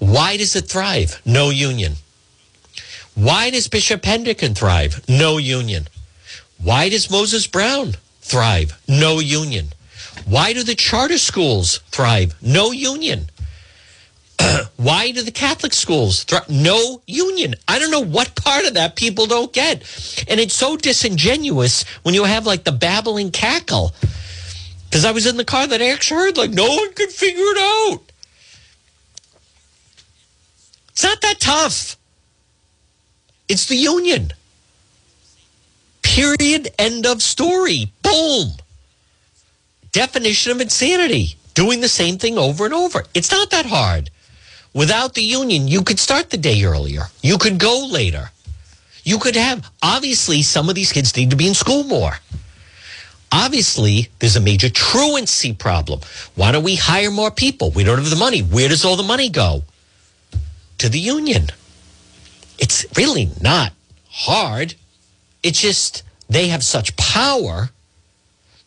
[0.00, 1.22] Why does it thrive?
[1.24, 1.92] No union.
[3.14, 5.08] Why does Bishop Hendricken thrive?
[5.08, 5.86] No union.
[6.60, 8.76] Why does Moses Brown thrive?
[8.88, 9.68] No union.
[10.28, 12.34] Why do the charter schools thrive?
[12.42, 13.30] No union.
[14.76, 16.50] Why do the Catholic schools thrive?
[16.50, 17.54] No union.
[17.66, 19.78] I don't know what part of that people don't get.
[20.28, 23.94] And it's so disingenuous when you have like the babbling cackle.
[24.84, 27.40] Because I was in the car that I actually heard like no one could figure
[27.40, 28.00] it out.
[30.90, 31.96] It's not that tough.
[33.48, 34.34] It's the union.
[36.02, 36.68] Period.
[36.78, 37.92] End of story.
[38.02, 38.52] Boom.
[39.98, 41.34] Definition of insanity.
[41.54, 43.02] Doing the same thing over and over.
[43.14, 44.10] It's not that hard.
[44.72, 47.06] Without the union, you could start the day earlier.
[47.20, 48.30] You could go later.
[49.02, 52.12] You could have, obviously, some of these kids need to be in school more.
[53.32, 55.98] Obviously, there's a major truancy problem.
[56.36, 57.72] Why don't we hire more people?
[57.72, 58.38] We don't have the money.
[58.38, 59.64] Where does all the money go?
[60.78, 61.48] To the union.
[62.60, 63.72] It's really not
[64.08, 64.76] hard.
[65.42, 67.70] It's just they have such power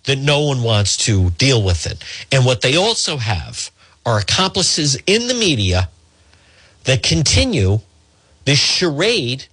[0.06, 2.04] that no one wants to deal with it.
[2.32, 3.72] And what they also have
[4.06, 5.90] are accomplices in the media
[6.86, 7.80] that continue
[8.46, 9.46] this charade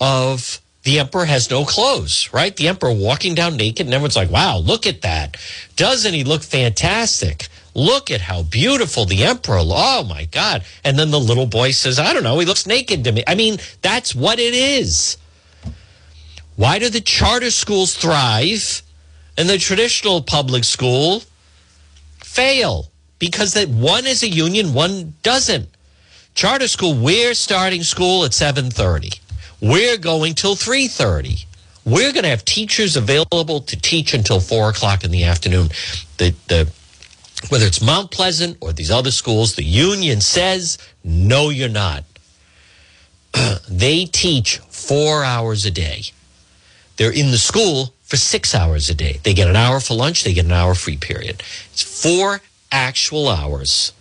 [0.00, 2.56] of the emperor has no clothes, right?
[2.56, 5.36] The emperor walking down naked, and everyone's like, wow, look at that.
[5.76, 7.48] Doesn't he look fantastic?
[7.74, 9.58] Look at how beautiful the emperor.
[9.60, 10.64] Oh my God.
[10.82, 13.22] And then the little boy says, I don't know, he looks naked to me.
[13.26, 15.18] I mean, that's what it is.
[16.56, 18.82] Why do the charter schools thrive
[19.40, 21.22] and the traditional public school
[22.18, 22.90] fail?
[23.18, 25.66] Because that one is a union, one doesn't.
[26.34, 29.18] Charter school, we're starting school at 7:30.
[29.62, 31.46] We're going till 3:30.
[31.86, 35.70] We're going to have teachers available to teach until four o'clock in the afternoon.
[36.18, 36.70] The the
[37.48, 42.04] whether it's Mount Pleasant or these other schools, the union says, no, you're not.
[43.68, 46.02] they teach four hours a day.
[46.98, 49.20] They're in the school for six hours a day.
[49.22, 51.44] They get an hour for lunch, they get an hour free period.
[51.72, 52.40] It's four
[52.72, 53.92] actual hours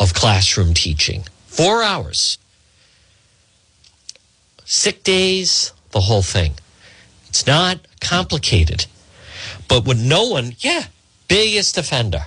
[0.00, 1.24] of classroom teaching.
[1.46, 2.38] Four hours.
[4.64, 6.54] Sick days, the whole thing.
[7.28, 8.86] It's not complicated.
[9.68, 10.84] But with no one, yeah,
[11.28, 12.26] biggest offender.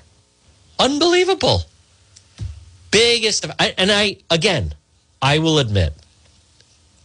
[0.78, 1.64] Unbelievable.
[2.92, 4.76] Biggest, and I, again,
[5.20, 5.96] I will admit,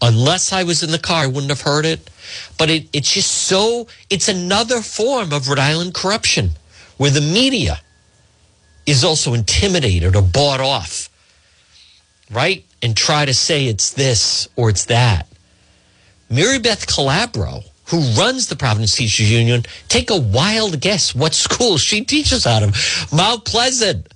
[0.03, 2.11] unless I was in the car, I wouldn't have heard it.
[2.59, 6.51] But it, it's just so, it's another form of Rhode Island corruption
[6.97, 7.81] where the media
[8.87, 11.09] is also intimidated or bought off,
[12.31, 12.65] right?
[12.83, 15.27] And try to say it's this or it's that.
[16.31, 22.05] Maribeth Calabro who runs the Providence Teachers Union, take a wild guess what school she
[22.05, 22.75] teaches out of.
[23.13, 24.13] Mount Pleasant.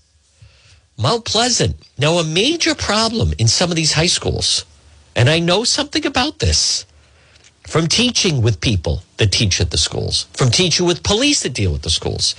[0.99, 1.77] Mount Pleasant.
[1.97, 4.65] Now, a major problem in some of these high schools,
[5.15, 6.85] and I know something about this
[7.71, 11.71] from teaching with people that teach at the schools, from teaching with police that deal
[11.71, 12.35] with the schools.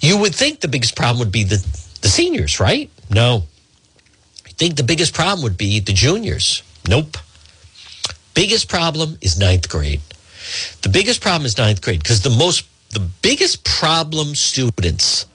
[0.00, 1.56] You would think the biggest problem would be the,
[2.02, 2.88] the seniors, right?
[3.10, 3.42] No.
[4.46, 6.62] I think the biggest problem would be the juniors.
[6.88, 7.16] Nope.
[8.34, 10.00] Biggest problem is ninth grade.
[10.82, 15.26] The biggest problem is ninth grade because the most, the biggest problem students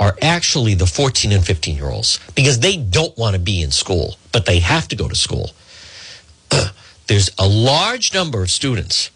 [0.00, 3.70] are actually the 14 and 15 year olds because they don't want to be in
[3.70, 5.52] school, but they have to go to school.
[7.06, 9.10] There's a large number of students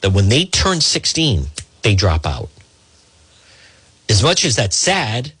[0.00, 1.46] that when they turn 16,
[1.82, 2.48] they drop out.
[4.08, 5.32] As much as that's sad,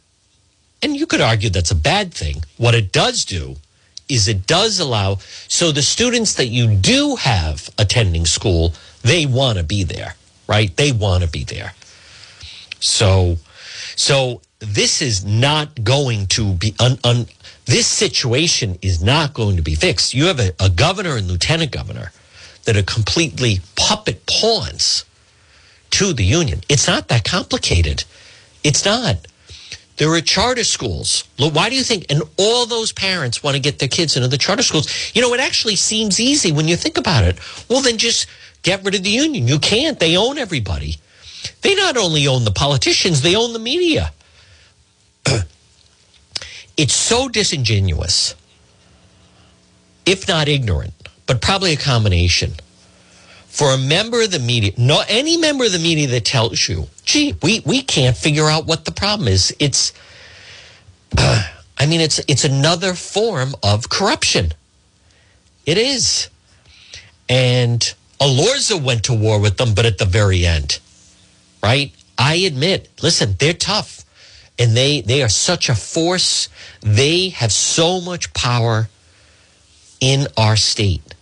[0.82, 3.56] and you could argue that's a bad thing, what it does do
[4.08, 5.16] is it does allow
[5.48, 10.14] so the students that you do have attending school they want to be there,
[10.48, 10.76] right?
[10.76, 11.74] They want to be there.
[12.80, 13.36] So,
[13.94, 17.26] so this is not going to be un, un,
[17.66, 20.14] this situation is not going to be fixed.
[20.14, 22.12] You have a, a governor and lieutenant governor
[22.64, 25.04] that are completely puppet pawns
[25.90, 26.60] to the union.
[26.68, 28.04] It's not that complicated.
[28.62, 29.26] It's not.
[29.96, 31.24] There are charter schools.
[31.38, 32.06] Why do you think?
[32.10, 35.12] And all those parents want to get their kids into the charter schools.
[35.14, 37.38] You know, it actually seems easy when you think about it.
[37.68, 38.26] Well, then just
[38.62, 39.48] get rid of the union.
[39.48, 39.98] You can't.
[39.98, 40.96] They own everybody.
[41.62, 44.12] They not only own the politicians, they own the media.
[46.76, 48.34] it's so disingenuous,
[50.04, 50.92] if not ignorant,
[51.26, 52.54] but probably a combination.
[53.48, 56.88] For a member of the media, no any member of the media that tells you,
[57.04, 59.54] gee, we, we can't figure out what the problem is.
[59.58, 59.94] It's
[61.16, 61.42] uh,
[61.78, 64.52] I mean, it's it's another form of corruption.
[65.66, 66.28] It is.
[67.28, 67.80] And
[68.20, 70.78] Elorza went to war with them, but at the very end,
[71.62, 71.92] right?
[72.16, 74.05] I admit, listen, they're tough
[74.58, 76.48] and they they are such a force.
[76.80, 78.88] They have so much power
[80.00, 81.14] in our state.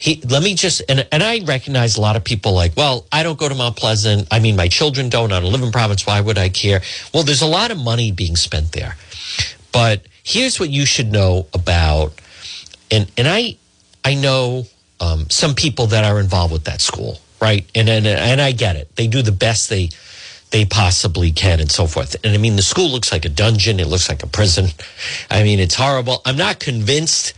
[0.00, 3.22] He, let me just and, and I recognize a lot of people like, well, I
[3.22, 4.28] don't go to Mount Pleasant.
[4.30, 5.32] I mean, my children don't.
[5.32, 6.06] I don't live in Providence.
[6.06, 6.82] Why would I care?
[7.12, 8.96] Well, there's a lot of money being spent there.
[9.72, 12.12] But here's what you should know about
[12.90, 13.56] and and I
[14.04, 14.64] I know
[15.00, 17.68] um, some people that are involved with that school, right?
[17.74, 18.94] And, and and I get it.
[18.96, 19.90] They do the best they
[20.50, 22.16] they possibly can and so forth.
[22.24, 23.80] And I mean, the school looks like a dungeon.
[23.80, 24.68] It looks like a prison.
[25.30, 26.22] I mean, it's horrible.
[26.24, 27.34] I'm not convinced.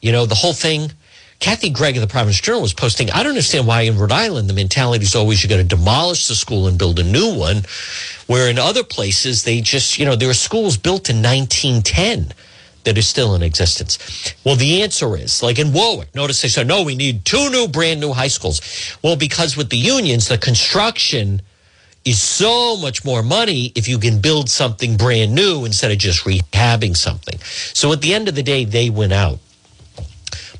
[0.00, 0.92] You know, the whole thing.
[1.40, 3.10] Kathy Gregg of the Providence Journal was posting.
[3.10, 6.28] I don't understand why in Rhode Island the mentality is always you're going to demolish
[6.28, 7.62] the school and build a new one,
[8.28, 12.32] where in other places they just, you know, there are schools built in 1910
[12.84, 14.34] that are still in existence?
[14.44, 16.14] Well, the answer is like in Warwick.
[16.14, 18.60] Notice they said, no, we need two new brand new high schools.
[19.02, 21.42] Well, because with the unions, the construction
[22.04, 26.24] is so much more money if you can build something brand new instead of just
[26.24, 27.38] rehabbing something.
[27.40, 29.38] So at the end of the day, they went out.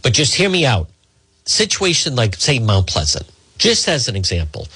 [0.02, 0.88] But just hear me out.
[1.44, 3.28] Situation like, say, Mount Pleasant,
[3.58, 4.68] just as an example.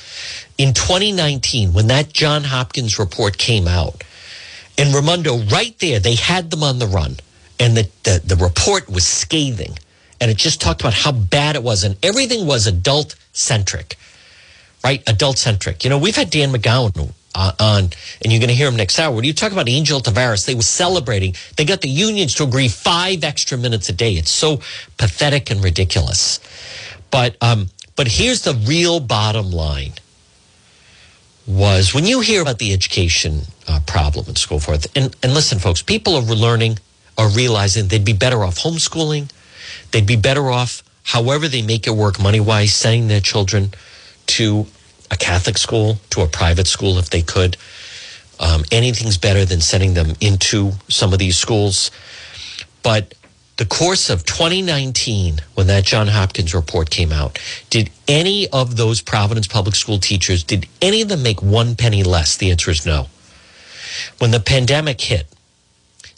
[0.59, 4.03] In 2019, when that John Hopkins report came out,
[4.77, 7.17] in Raimondo, right there, they had them on the run.
[7.59, 9.79] And the, the, the report was scathing.
[10.21, 11.85] And it just talked about how bad it was.
[11.85, 13.97] And everything was adult centric
[14.87, 15.03] right?
[15.09, 15.83] Adult centric.
[15.83, 17.91] You know, we've had Dan McGowan on,
[18.23, 19.13] and you're going to hear him next hour.
[19.13, 21.35] When you talk about Angel Taveras, they were celebrating.
[21.57, 24.13] They got the unions to agree five extra minutes a day.
[24.13, 24.61] It's so
[24.97, 26.39] pathetic and ridiculous.
[27.11, 29.95] But um, but here's the real bottom line:
[31.49, 35.59] was when you hear about the education uh, problem and so forth, and and listen,
[35.59, 36.79] folks, people are learning,
[37.19, 39.33] are realizing they'd be better off homeschooling.
[39.91, 43.73] They'd be better off, however they make it work money wise, sending their children
[44.27, 44.67] to
[45.11, 47.57] a Catholic school, to a private school if they could.
[48.39, 51.91] Um, anything's better than sending them into some of these schools.
[52.83, 53.15] But
[53.57, 57.39] the course of 2019, when that John Hopkins report came out,
[57.71, 62.03] did any of those Providence public school teachers, did any of them make one penny
[62.03, 62.37] less?
[62.37, 63.09] The answer is no.
[64.19, 65.27] When the pandemic hit,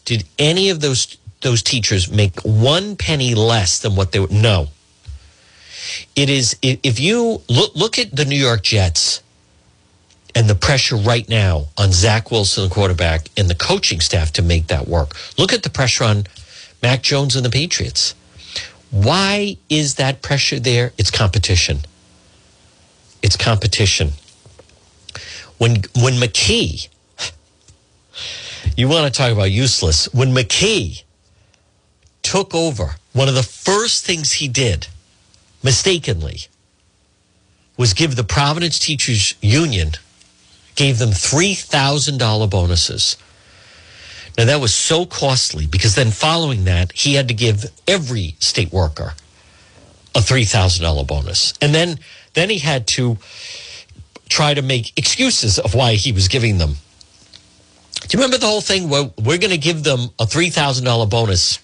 [0.05, 4.28] did any of those those teachers make one penny less than what they were?
[4.28, 4.68] No.
[6.16, 9.22] It is if you look look at the New York Jets
[10.34, 14.43] and the pressure right now on Zach Wilson, the quarterback, and the coaching staff to
[14.43, 15.14] make that work.
[15.39, 16.24] Look at the pressure on
[16.82, 18.14] Mac Jones and the Patriots.
[18.91, 20.93] Why is that pressure there?
[20.97, 21.80] It's competition.
[23.22, 24.12] It's competition.
[25.59, 26.89] When when McKee,
[28.76, 30.12] you want to talk about useless.
[30.14, 31.03] When McKee
[32.22, 34.86] took over, one of the first things he did
[35.68, 36.38] mistakenly
[37.76, 39.90] was give the Providence Teachers Union
[40.76, 43.18] gave them $3,000 bonuses.
[44.38, 48.72] Now that was so costly because then following that he had to give every state
[48.72, 49.12] worker
[50.14, 51.52] a $3,000 bonus.
[51.60, 51.98] And then
[52.32, 53.18] then he had to
[54.30, 56.76] try to make excuses of why he was giving them.
[58.00, 58.88] Do you remember the whole thing?
[58.88, 61.58] Well, we're going to give them a $3,000 bonus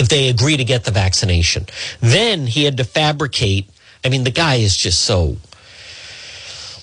[0.00, 1.66] if they agree to get the vaccination.
[2.00, 3.68] Then he had to fabricate.
[4.02, 5.36] I mean, the guy is just so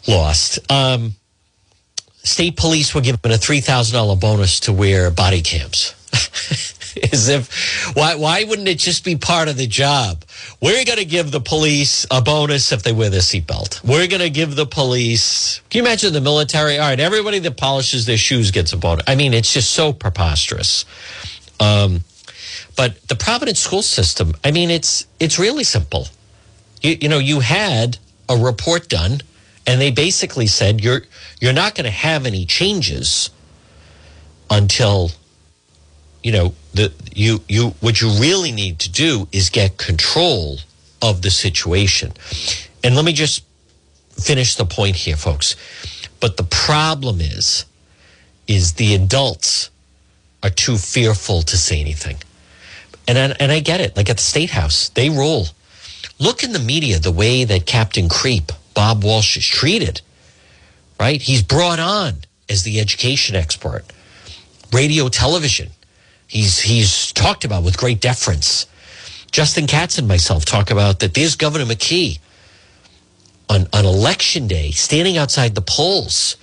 [0.08, 0.60] lost.
[0.72, 1.16] Um,
[2.24, 5.96] state police were given a $3,000 bonus to wear body cams.
[7.12, 10.24] As if, why, why wouldn't it just be part of the job?
[10.62, 13.84] We're going to give the police a bonus if they wear their seatbelt.
[13.84, 16.78] We're going to give the police, can you imagine the military?
[16.78, 19.04] All right, everybody that polishes their shoes gets a bonus.
[19.08, 20.86] I mean, it's just so preposterous.
[21.60, 22.04] Um,
[22.78, 26.08] but the Providence school system, I mean, it's it's really simple.
[26.82, 27.98] You, you know, you had
[28.30, 29.22] a report done,
[29.66, 31.02] and they basically said you're
[31.42, 33.32] you're not going to have any changes
[34.50, 35.12] until
[36.24, 40.60] you know the you you what you really need to do is get control
[41.02, 42.14] of the situation.
[42.84, 43.44] And let me just
[44.12, 45.56] finish the point here, folks.
[46.20, 47.66] But the problem is
[48.48, 49.72] is the adults
[50.44, 52.18] are too fearful to say anything.
[53.08, 53.96] And I, and I get it.
[53.96, 55.48] Like at the State House, they rule.
[56.20, 60.02] Look in the media the way that Captain Creep, Bob Walsh, is treated,
[61.00, 61.22] right?
[61.22, 62.16] He's brought on
[62.50, 63.86] as the education expert,
[64.74, 65.70] radio, television.
[66.28, 68.66] He's, he's talked about with great deference.
[69.32, 72.20] Justin Katz and myself talk about that there's Governor McKee
[73.50, 76.36] on, on election day standing outside the polls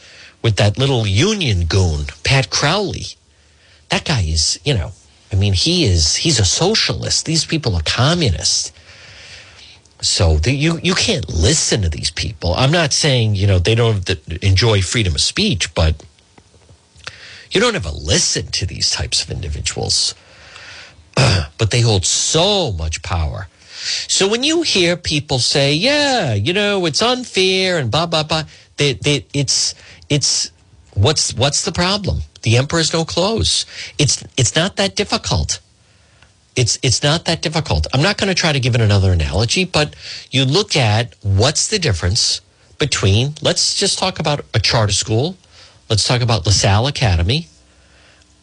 [0.42, 3.06] with that little union goon, Pat Crowley.
[3.88, 4.92] That guy is, you know,
[5.34, 7.26] I mean, he is, he's a socialist.
[7.26, 8.72] These people are communists.
[10.00, 12.54] So the, you, you can't listen to these people.
[12.54, 14.08] I'm not saying, you know, they don't
[14.44, 16.04] enjoy freedom of speech, but
[17.50, 20.14] you don't ever listen to these types of individuals.
[21.16, 23.48] but they hold so much power.
[24.06, 28.44] So when you hear people say, yeah, you know, it's unfair and blah, blah, blah,
[28.76, 29.74] they, they, it's,
[30.08, 30.52] it's,
[30.94, 32.22] what's, what's the problem?
[32.42, 33.66] The emperor's no clothes.
[33.98, 35.60] It's, it's not that difficult.
[36.56, 37.86] It's, it's not that difficult.
[37.92, 39.94] I'm not going to try to give it another analogy, but
[40.30, 42.40] you look at what's the difference
[42.78, 45.36] between, let's just talk about a charter school.
[45.88, 47.48] Let's talk about LaSalle Academy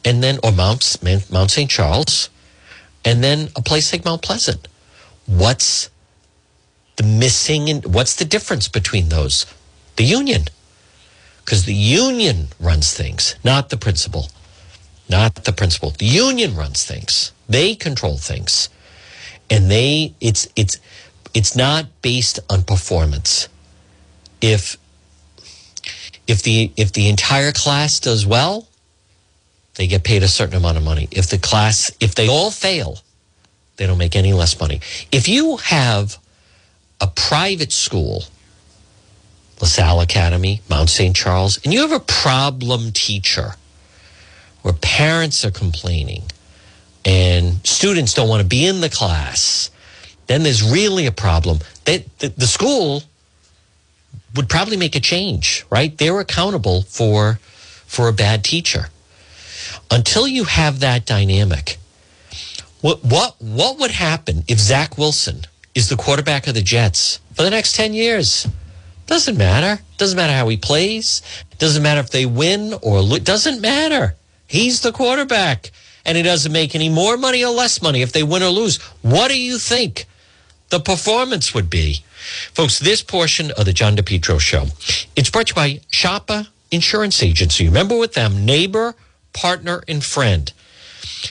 [0.03, 0.97] and then, or Mount,
[1.31, 1.69] Mount St.
[1.69, 2.29] Charles
[3.05, 4.67] and then a place like Mount Pleasant.
[5.25, 5.89] What's
[6.97, 9.45] the missing and what's the difference between those?
[9.95, 10.45] The union.
[11.51, 14.29] Because the union runs things, not the principal.
[15.09, 15.89] Not the principal.
[15.89, 17.33] The union runs things.
[17.49, 18.69] They control things.
[19.49, 20.79] And they it's it's
[21.33, 23.49] it's not based on performance.
[24.39, 24.77] If
[26.25, 28.69] if the if the entire class does well,
[29.75, 31.09] they get paid a certain amount of money.
[31.11, 32.99] If the class, if they all fail,
[33.75, 34.79] they don't make any less money.
[35.11, 36.17] If you have
[37.01, 38.23] a private school,
[39.61, 41.15] LaSalle Academy, Mount St.
[41.15, 43.55] Charles, and you have a problem teacher
[44.61, 46.23] where parents are complaining
[47.05, 49.71] and students don't want to be in the class,
[50.27, 51.59] then there's really a problem.
[51.85, 53.03] They, the, the school
[54.35, 55.97] would probably make a change, right?
[55.97, 57.39] They're accountable for
[57.85, 58.87] for a bad teacher
[59.91, 61.77] until you have that dynamic,
[62.79, 65.41] what what what would happen if Zach Wilson
[65.75, 68.47] is the quarterback of the Jets for the next ten years?
[69.11, 69.83] Doesn't matter.
[69.97, 71.21] Doesn't matter how he plays.
[71.57, 73.19] Doesn't matter if they win or lose.
[73.19, 74.15] Doesn't matter.
[74.47, 75.71] He's the quarterback,
[76.05, 78.77] and he doesn't make any more money or less money if they win or lose.
[79.01, 80.05] What do you think
[80.69, 82.05] the performance would be,
[82.53, 82.79] folks?
[82.79, 84.67] This portion of the John DePetro show,
[85.17, 87.65] it's brought to you by Shoppa Insurance Agency.
[87.65, 88.95] Remember with them, neighbor
[89.33, 90.53] partner, and friend.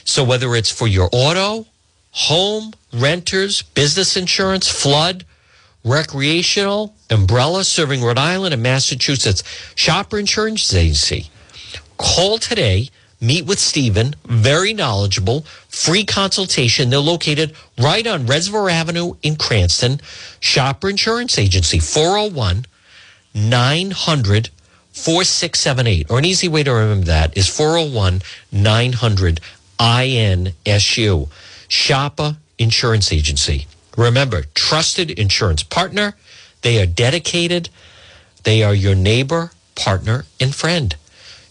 [0.05, 1.65] So whether it's for your auto,
[2.11, 5.25] home, renters, business insurance, flood,
[5.85, 9.43] recreational, umbrella serving Rhode Island and Massachusetts,
[9.75, 11.31] Shoppa Insurance Agency.
[11.97, 12.89] Call today.
[13.23, 16.89] Meet with Stephen, very knowledgeable, free consultation.
[16.89, 20.01] They're located right on Reservoir Avenue in Cranston.
[20.41, 22.65] Shoppa Insurance Agency, 401
[23.35, 24.49] 900
[24.93, 26.11] 4678.
[26.11, 29.41] Or an easy way to remember that is 401 900
[29.79, 31.29] INSU.
[31.69, 33.67] Shoppa Insurance Agency.
[34.01, 36.17] Remember, trusted insurance partner.
[36.63, 37.69] They are dedicated.
[38.45, 40.97] They are your neighbor, partner, and friend.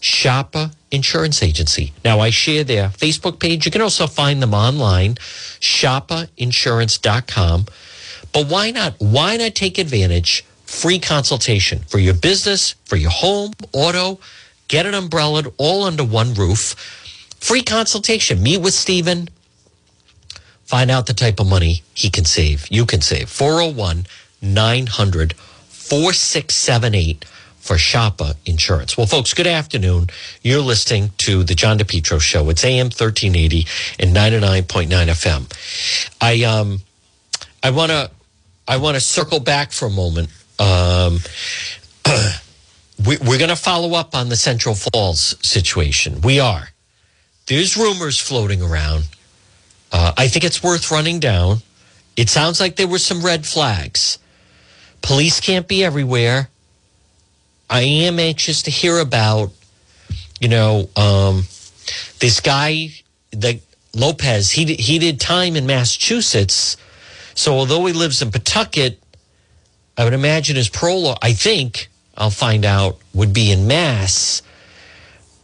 [0.00, 1.92] Shoppa Insurance Agency.
[2.04, 3.66] Now, I share their Facebook page.
[3.66, 5.14] You can also find them online,
[5.60, 7.66] shoppainsurance.com.
[8.32, 8.94] But why not?
[8.98, 14.18] Why not take advantage free consultation for your business, for your home, auto.
[14.68, 16.74] Get an umbrella all under one roof.
[17.40, 18.42] Free consultation.
[18.42, 19.28] Meet with Stephen.
[20.70, 22.66] Find out the type of money he can save.
[22.70, 23.28] You can save.
[23.28, 24.06] 401
[24.40, 27.24] 900 4678
[27.58, 28.96] for Shoppa Insurance.
[28.96, 30.08] Well, folks, good afternoon.
[30.42, 32.48] You're listening to the John DePetro Show.
[32.50, 33.66] It's AM 1380
[33.98, 36.12] and 99.9 FM.
[36.20, 36.80] I um
[37.62, 38.10] I want to
[38.68, 41.18] I want to circle back for a moment um,
[43.06, 46.20] we, we're going to follow up on the Central Falls situation.
[46.20, 46.68] We are.
[47.46, 49.04] There's rumors floating around.
[49.92, 51.58] Uh, I think it's worth running down.
[52.16, 54.18] It sounds like there were some red flags.
[55.02, 56.48] Police can't be everywhere.
[57.68, 59.52] I am anxious to hear about,
[60.40, 61.44] you know, um,
[62.18, 62.90] this guy,
[63.30, 63.60] the
[63.94, 64.50] Lopez.
[64.50, 66.76] He he did time in Massachusetts,
[67.34, 69.00] so although he lives in Pawtucket,
[69.96, 74.42] I would imagine his parole, I think, I'll find out, would be in Mass.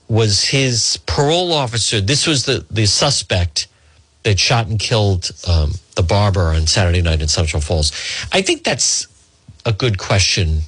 [0.08, 3.66] Was his parole officer, this was the, the suspect
[4.26, 7.92] that shot and killed um, the barber on Saturday night in Central Falls.
[8.32, 9.06] I think that's
[9.64, 10.62] a good question.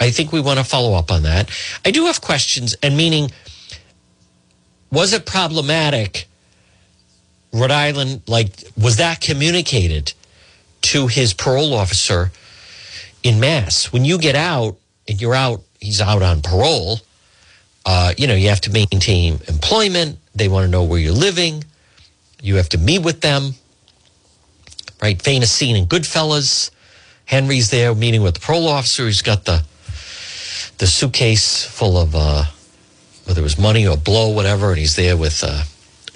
[0.00, 1.50] I think we want to follow up on that.
[1.84, 3.30] I do have questions, and meaning
[4.90, 6.26] was it problematic?
[7.52, 10.14] Rhode Island, like, was that communicated
[10.80, 12.32] to his parole officer
[13.22, 13.92] in Mass?
[13.92, 17.00] When you get out and you're out, he's out on parole.
[17.84, 20.18] Uh, you know, you have to maintain employment.
[20.34, 21.64] They want to know where you're living.
[22.42, 23.54] You have to meet with them.
[25.00, 25.20] Right?
[25.22, 26.70] Famous scene in Goodfellas.
[27.24, 29.06] Henry's there meeting with the parole officer.
[29.06, 29.64] He's got the
[30.78, 32.44] the suitcase full of uh,
[33.24, 35.62] whether it was money or blow, whatever, and he's there with uh,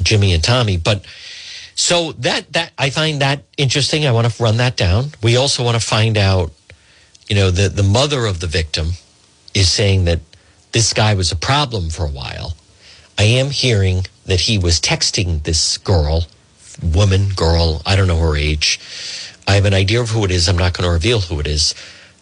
[0.02, 0.76] Jimmy and Tommy.
[0.76, 1.06] But
[1.76, 4.06] so that that I find that interesting.
[4.06, 5.12] I want to run that down.
[5.22, 6.50] We also want to find out,
[7.28, 8.92] you know, the the mother of the victim
[9.54, 10.20] is saying that
[10.72, 12.56] this guy was a problem for a while.
[13.16, 16.26] I am hearing that he was texting this girl,
[16.82, 18.78] woman, girl, I don't know her age.
[19.48, 20.48] I have an idea of who it is.
[20.48, 21.74] I'm not going to reveal who it is.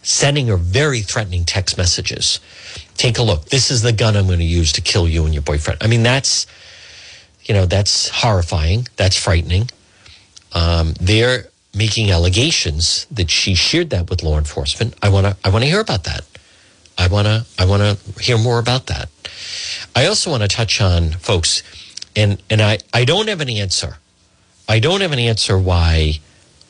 [0.03, 2.39] Sending her very threatening text messages.
[2.95, 3.45] Take a look.
[3.45, 5.81] This is the gun I'm going to use to kill you and your boyfriend.
[5.81, 6.45] I mean, that's,
[7.43, 8.87] you know, that's horrifying.
[8.97, 9.69] That's frightening.
[10.53, 14.93] Um, they're making allegations that she shared that with law enforcement.
[15.01, 16.23] I want to, I want to hear about that.
[16.97, 19.09] I want to, I want to hear more about that.
[19.95, 21.63] I also want to touch on folks,
[22.15, 23.97] and and I, I don't have an answer.
[24.67, 26.19] I don't have an answer why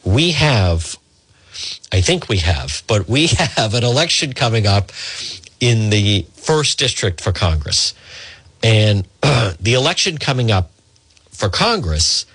[0.04, 0.98] we have,
[1.91, 3.28] I think we have, but we
[3.58, 4.91] have an election coming up
[5.60, 7.93] in the first district for Congress.
[8.64, 10.72] And uh, the election coming up
[11.32, 12.26] for Congress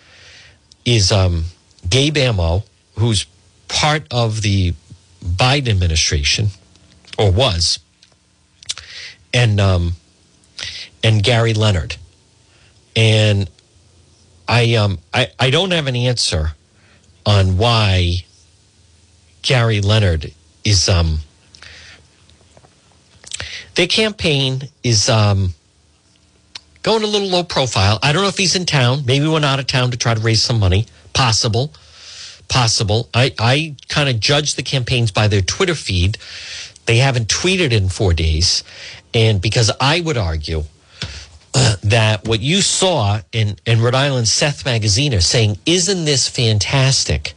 [0.85, 1.45] is um,
[1.89, 2.65] Gabe Amo,
[2.97, 3.27] who's
[3.69, 4.75] part of the
[5.25, 6.49] Biden administration,
[7.19, 7.79] or was,
[9.33, 9.93] and um,
[11.05, 11.97] and Gary Leonard.
[12.97, 13.49] And
[14.49, 16.53] I um I, I don't have an answer
[17.25, 18.25] on why
[19.43, 20.33] Gary Leonard
[20.65, 21.21] is um
[23.75, 25.55] their campaign is um
[26.83, 27.99] going a little low profile.
[28.03, 29.05] I don't know if he's in town.
[29.07, 30.87] Maybe went out of town to try to raise some money.
[31.13, 31.73] Possible.
[32.49, 33.09] Possible.
[33.15, 36.19] I, I kind of judge the campaigns by their Twitter feed.
[36.87, 38.65] They haven't tweeted in four days.
[39.15, 40.65] And because I would argue
[41.83, 47.35] that what you saw in, in Rhode Island, Seth Magaziner saying, Isn't this fantastic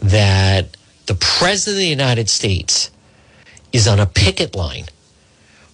[0.00, 2.90] that the President of the United States
[3.72, 4.84] is on a picket line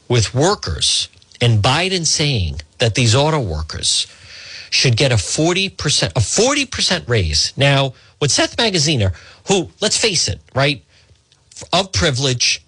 [0.09, 1.09] with workers
[1.41, 4.07] and Biden saying that these auto workers
[4.71, 5.71] should get a 40%,
[6.11, 7.53] a 40% raise.
[7.57, 9.15] Now, with Seth Magaziner,
[9.49, 10.85] who, let's face it, right,
[11.73, 12.65] of privilege,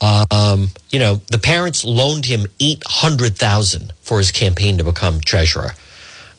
[0.00, 5.20] um, you know, the parents loaned him eight hundred thousand for his campaign to become
[5.20, 5.72] treasurer,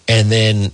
[0.07, 0.71] and then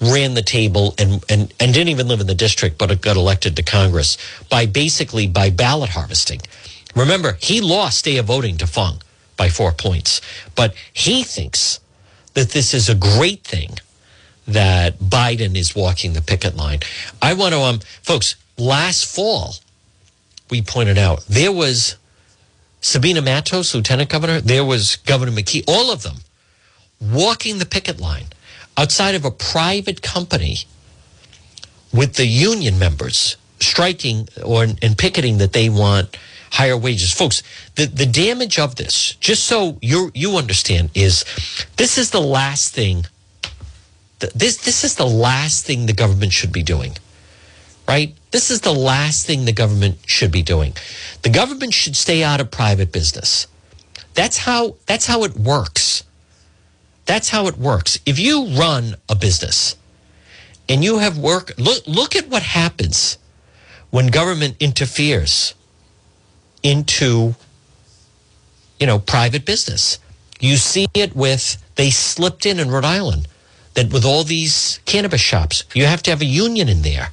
[0.00, 3.56] ran the table and, and and didn't even live in the district, but got elected
[3.56, 4.16] to Congress
[4.50, 6.40] by basically by ballot harvesting.
[6.94, 9.02] Remember, he lost day of voting to Fung
[9.36, 10.20] by four points,
[10.54, 11.80] but he thinks
[12.32, 13.78] that this is a great thing
[14.46, 16.80] that Biden is walking the picket line.
[17.20, 19.56] I want to, um, folks, last fall,
[20.48, 21.96] we pointed out there was
[22.86, 26.18] Sabina Matos, Lieutenant Governor, there was Governor McKee, all of them
[27.00, 28.26] walking the picket line
[28.76, 30.58] outside of a private company
[31.92, 36.16] with the union members striking or and picketing that they want
[36.52, 37.12] higher wages.
[37.12, 37.42] Folks,
[37.74, 41.24] the, the damage of this, just so you you understand, is
[41.76, 43.06] this is the last thing
[44.20, 46.96] this this is the last thing the government should be doing
[47.88, 48.14] right?
[48.30, 50.74] This is the last thing the government should be doing.
[51.22, 53.46] The government should stay out of private business.
[54.14, 56.04] That's how that's how it works.
[57.04, 57.98] That's how it works.
[58.06, 59.76] If you run a business
[60.68, 63.18] and you have work look look at what happens
[63.90, 65.54] when government interferes
[66.62, 67.34] into
[68.80, 69.98] you know private business.
[70.40, 73.28] You see it with they slipped in in Rhode Island
[73.74, 77.10] that with all these cannabis shops, you have to have a union in there.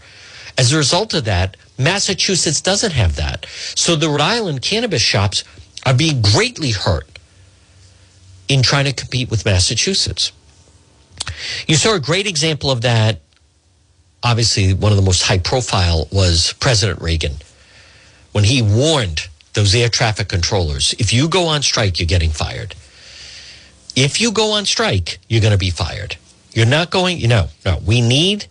[0.57, 3.45] As a result of that, Massachusetts doesn't have that.
[3.75, 5.43] So the Rhode Island cannabis shops
[5.85, 7.07] are being greatly hurt
[8.47, 10.31] in trying to compete with Massachusetts.
[11.67, 13.21] You saw a great example of that.
[14.21, 17.33] Obviously, one of the most high profile was President Reagan
[18.33, 22.75] when he warned those air traffic controllers if you go on strike, you're getting fired.
[23.95, 26.17] If you go on strike, you're going to be fired.
[26.51, 28.47] You're not going, you know, no, we need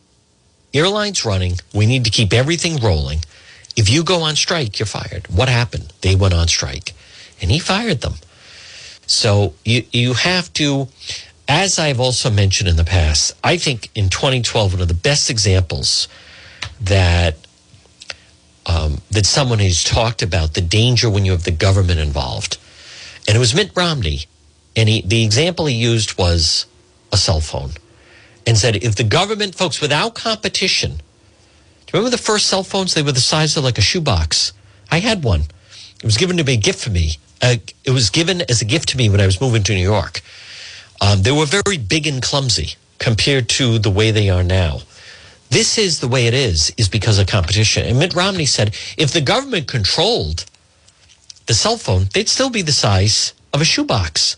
[0.75, 1.55] airlines running.
[1.75, 3.21] We need to keep everything rolling.
[3.77, 5.27] If you go on strike, you're fired.
[5.29, 5.93] What happened?
[6.03, 6.93] They went on strike
[7.41, 8.15] and he fired them.
[9.07, 10.89] So you, you have to,
[11.49, 15.31] as I've also mentioned in the past, I think in 2012, one of the best
[15.31, 16.09] examples
[16.81, 17.37] that
[18.67, 22.59] um, that someone has talked about the danger when you have the government involved.
[23.27, 24.27] And it was Mitt Romney
[24.77, 26.67] And he, the example he used was
[27.13, 27.73] a cell phone
[28.47, 32.95] and said if the government, folks, without competition, do you remember the first cell phones?
[32.95, 34.53] They were the size of like a shoebox.
[34.91, 35.43] I had one.
[35.97, 37.17] It was given to be a gift for me.
[37.41, 39.83] Uh, it was given as a gift to me when I was moving to New
[39.83, 40.21] York.
[41.01, 44.81] Um, they were very big and clumsy compared to the way they are now.
[45.51, 47.85] This is the way it is, is because of competition.
[47.85, 50.47] And Mitt Romney said if the government controlled
[51.47, 54.37] the cell phone, they'd still be the size of a shoebox.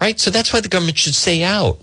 [0.00, 0.18] Right?
[0.18, 1.80] So that's why the government should stay out.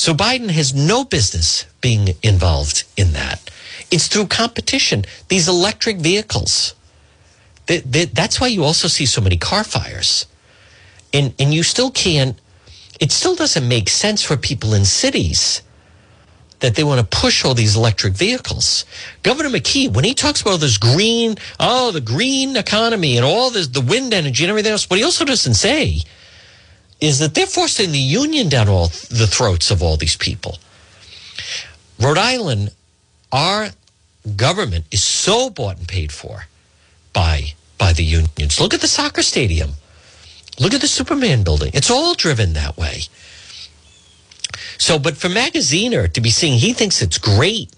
[0.00, 3.50] So Biden has no business being involved in that.
[3.90, 5.04] It's through competition.
[5.28, 6.74] These electric vehicles.
[7.66, 10.24] That's why you also see so many car fires.
[11.12, 12.40] And, and you still can't,
[12.98, 15.60] it still doesn't make sense for people in cities
[16.60, 18.86] that they want to push all these electric vehicles.
[19.22, 23.66] Governor McKee, when he talks about this green, oh, the green economy and all this,
[23.66, 26.00] the wind energy and everything else, what he also doesn't say
[27.00, 30.58] is that they're forcing the union down all the throats of all these people.
[31.98, 32.70] Rhode Island,
[33.32, 33.70] our
[34.36, 36.46] government is so bought and paid for
[37.12, 38.60] by by the unions.
[38.60, 39.70] Look at the soccer stadium.
[40.58, 41.70] Look at the Superman building.
[41.72, 43.02] It's all driven that way.
[44.76, 47.70] So, but for Magaziner to be seeing, he thinks it's great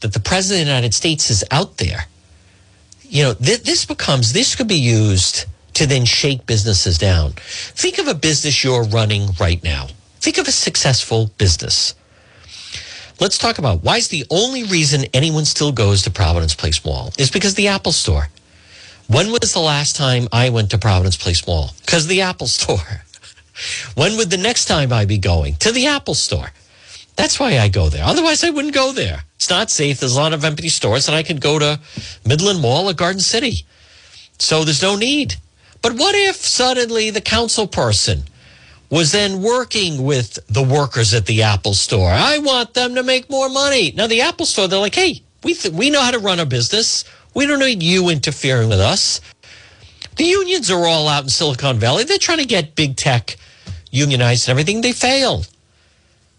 [0.00, 2.06] that the president of the United States is out there.
[3.02, 7.32] You know, th- this becomes, this could be used to then shake businesses down.
[7.32, 9.88] Think of a business you're running right now.
[10.20, 11.94] Think of a successful business.
[13.20, 17.12] Let's talk about why is the only reason anyone still goes to Providence Place Mall
[17.18, 18.28] is because the Apple Store.
[19.06, 21.70] When was the last time I went to Providence Place Mall?
[21.84, 23.02] Because the Apple Store.
[23.94, 25.54] when would the next time I be going?
[25.56, 26.50] To the Apple Store.
[27.16, 28.04] That's why I go there.
[28.04, 29.22] Otherwise, I wouldn't go there.
[29.36, 30.00] It's not safe.
[30.00, 31.78] There's a lot of empty stores, and I could go to
[32.26, 33.64] Midland Mall or Garden City.
[34.38, 35.36] So there's no need.
[35.84, 38.22] But what if suddenly the council person
[38.88, 42.08] was then working with the workers at the Apple store?
[42.08, 43.92] I want them to make more money.
[43.94, 46.46] Now, the Apple store, they're like, hey, we, th- we know how to run a
[46.46, 47.04] business.
[47.34, 49.20] We don't need you interfering with us.
[50.16, 52.04] The unions are all out in Silicon Valley.
[52.04, 53.36] They're trying to get big tech
[53.90, 54.80] unionized and everything.
[54.80, 55.44] They fail.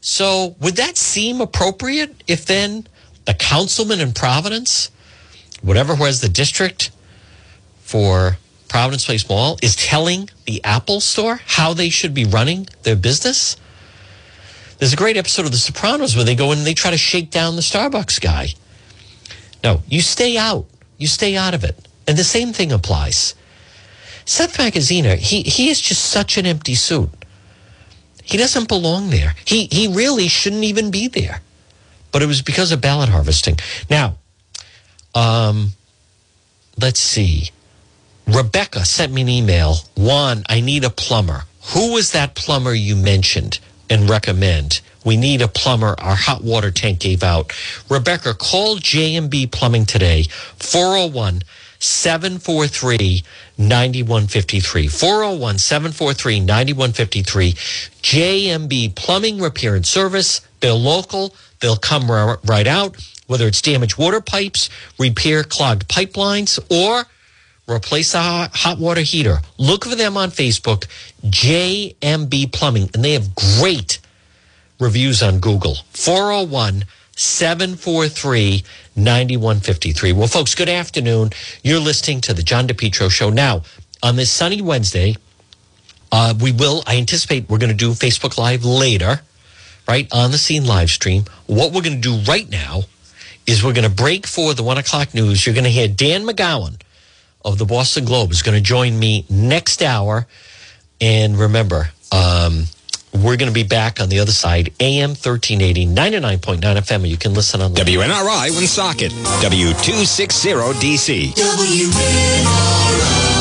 [0.02, 2.88] So, would that seem appropriate if then
[3.26, 4.90] the councilman in Providence,
[5.62, 6.90] whatever was the district
[7.82, 8.40] for
[8.76, 13.56] Providence Place Mall is telling the Apple store how they should be running their business.
[14.78, 16.98] There's a great episode of The Sopranos where they go in and they try to
[16.98, 18.50] shake down the Starbucks guy.
[19.64, 20.66] No, you stay out.
[20.98, 21.88] You stay out of it.
[22.06, 23.34] And the same thing applies.
[24.26, 27.12] Seth Magaziner, he, he is just such an empty suit.
[28.26, 29.36] He doesn't belong there.
[29.46, 31.40] He, he really shouldn't even be there.
[32.12, 33.58] But it was because of ballot harvesting.
[33.90, 34.18] Now,
[35.16, 35.70] um,
[36.78, 37.52] let's see.
[38.28, 39.76] Rebecca sent me an email.
[39.96, 41.44] Juan, I need a plumber.
[41.74, 43.60] Who was that plumber you mentioned
[43.90, 44.82] and recommend?
[45.04, 45.96] We need a plumber.
[46.00, 47.54] Our hot water tank gave out.
[47.90, 50.24] Rebecca, call JMB Plumbing today.
[50.58, 51.44] 401
[51.78, 53.24] 743
[53.60, 54.88] 9153.
[54.88, 57.54] 401 743 9153.
[57.54, 60.42] JMB Plumbing Repair and Service.
[60.62, 61.36] They're local.
[61.60, 62.10] They'll come
[62.44, 62.98] right out,
[63.28, 67.06] whether it's damaged water pipes, repair clogged pipelines, or
[67.68, 69.40] replace the hot water heater.
[69.58, 70.88] Look for them on Facebook,
[71.24, 74.00] JMB Plumbing, and they have great
[74.80, 75.76] reviews on Google.
[75.94, 76.86] 401
[77.16, 78.64] 743
[78.96, 80.14] 9153.
[80.14, 81.30] Well, folks, good afternoon.
[81.64, 83.30] You're listening to the John DePetro Show.
[83.30, 83.64] Now,
[84.04, 85.16] on this sunny Wednesday,
[86.12, 89.22] uh, we will, I anticipate we're going to do Facebook Live later,
[89.88, 91.26] right, on the scene live stream.
[91.48, 92.84] What we're going to do right now
[93.48, 95.46] is we're going to break for the one o'clock news.
[95.46, 96.80] You're going to hear Dan McGowan
[97.46, 100.28] of the Boston Globe is going to join me next hour.
[101.00, 102.66] And remember, um,
[103.14, 107.08] we're going to be back on the other side, AM 1380, 99.9 FM.
[107.08, 111.36] You can listen on WNRI Woonsocket, W260DC.
[111.36, 113.35] W-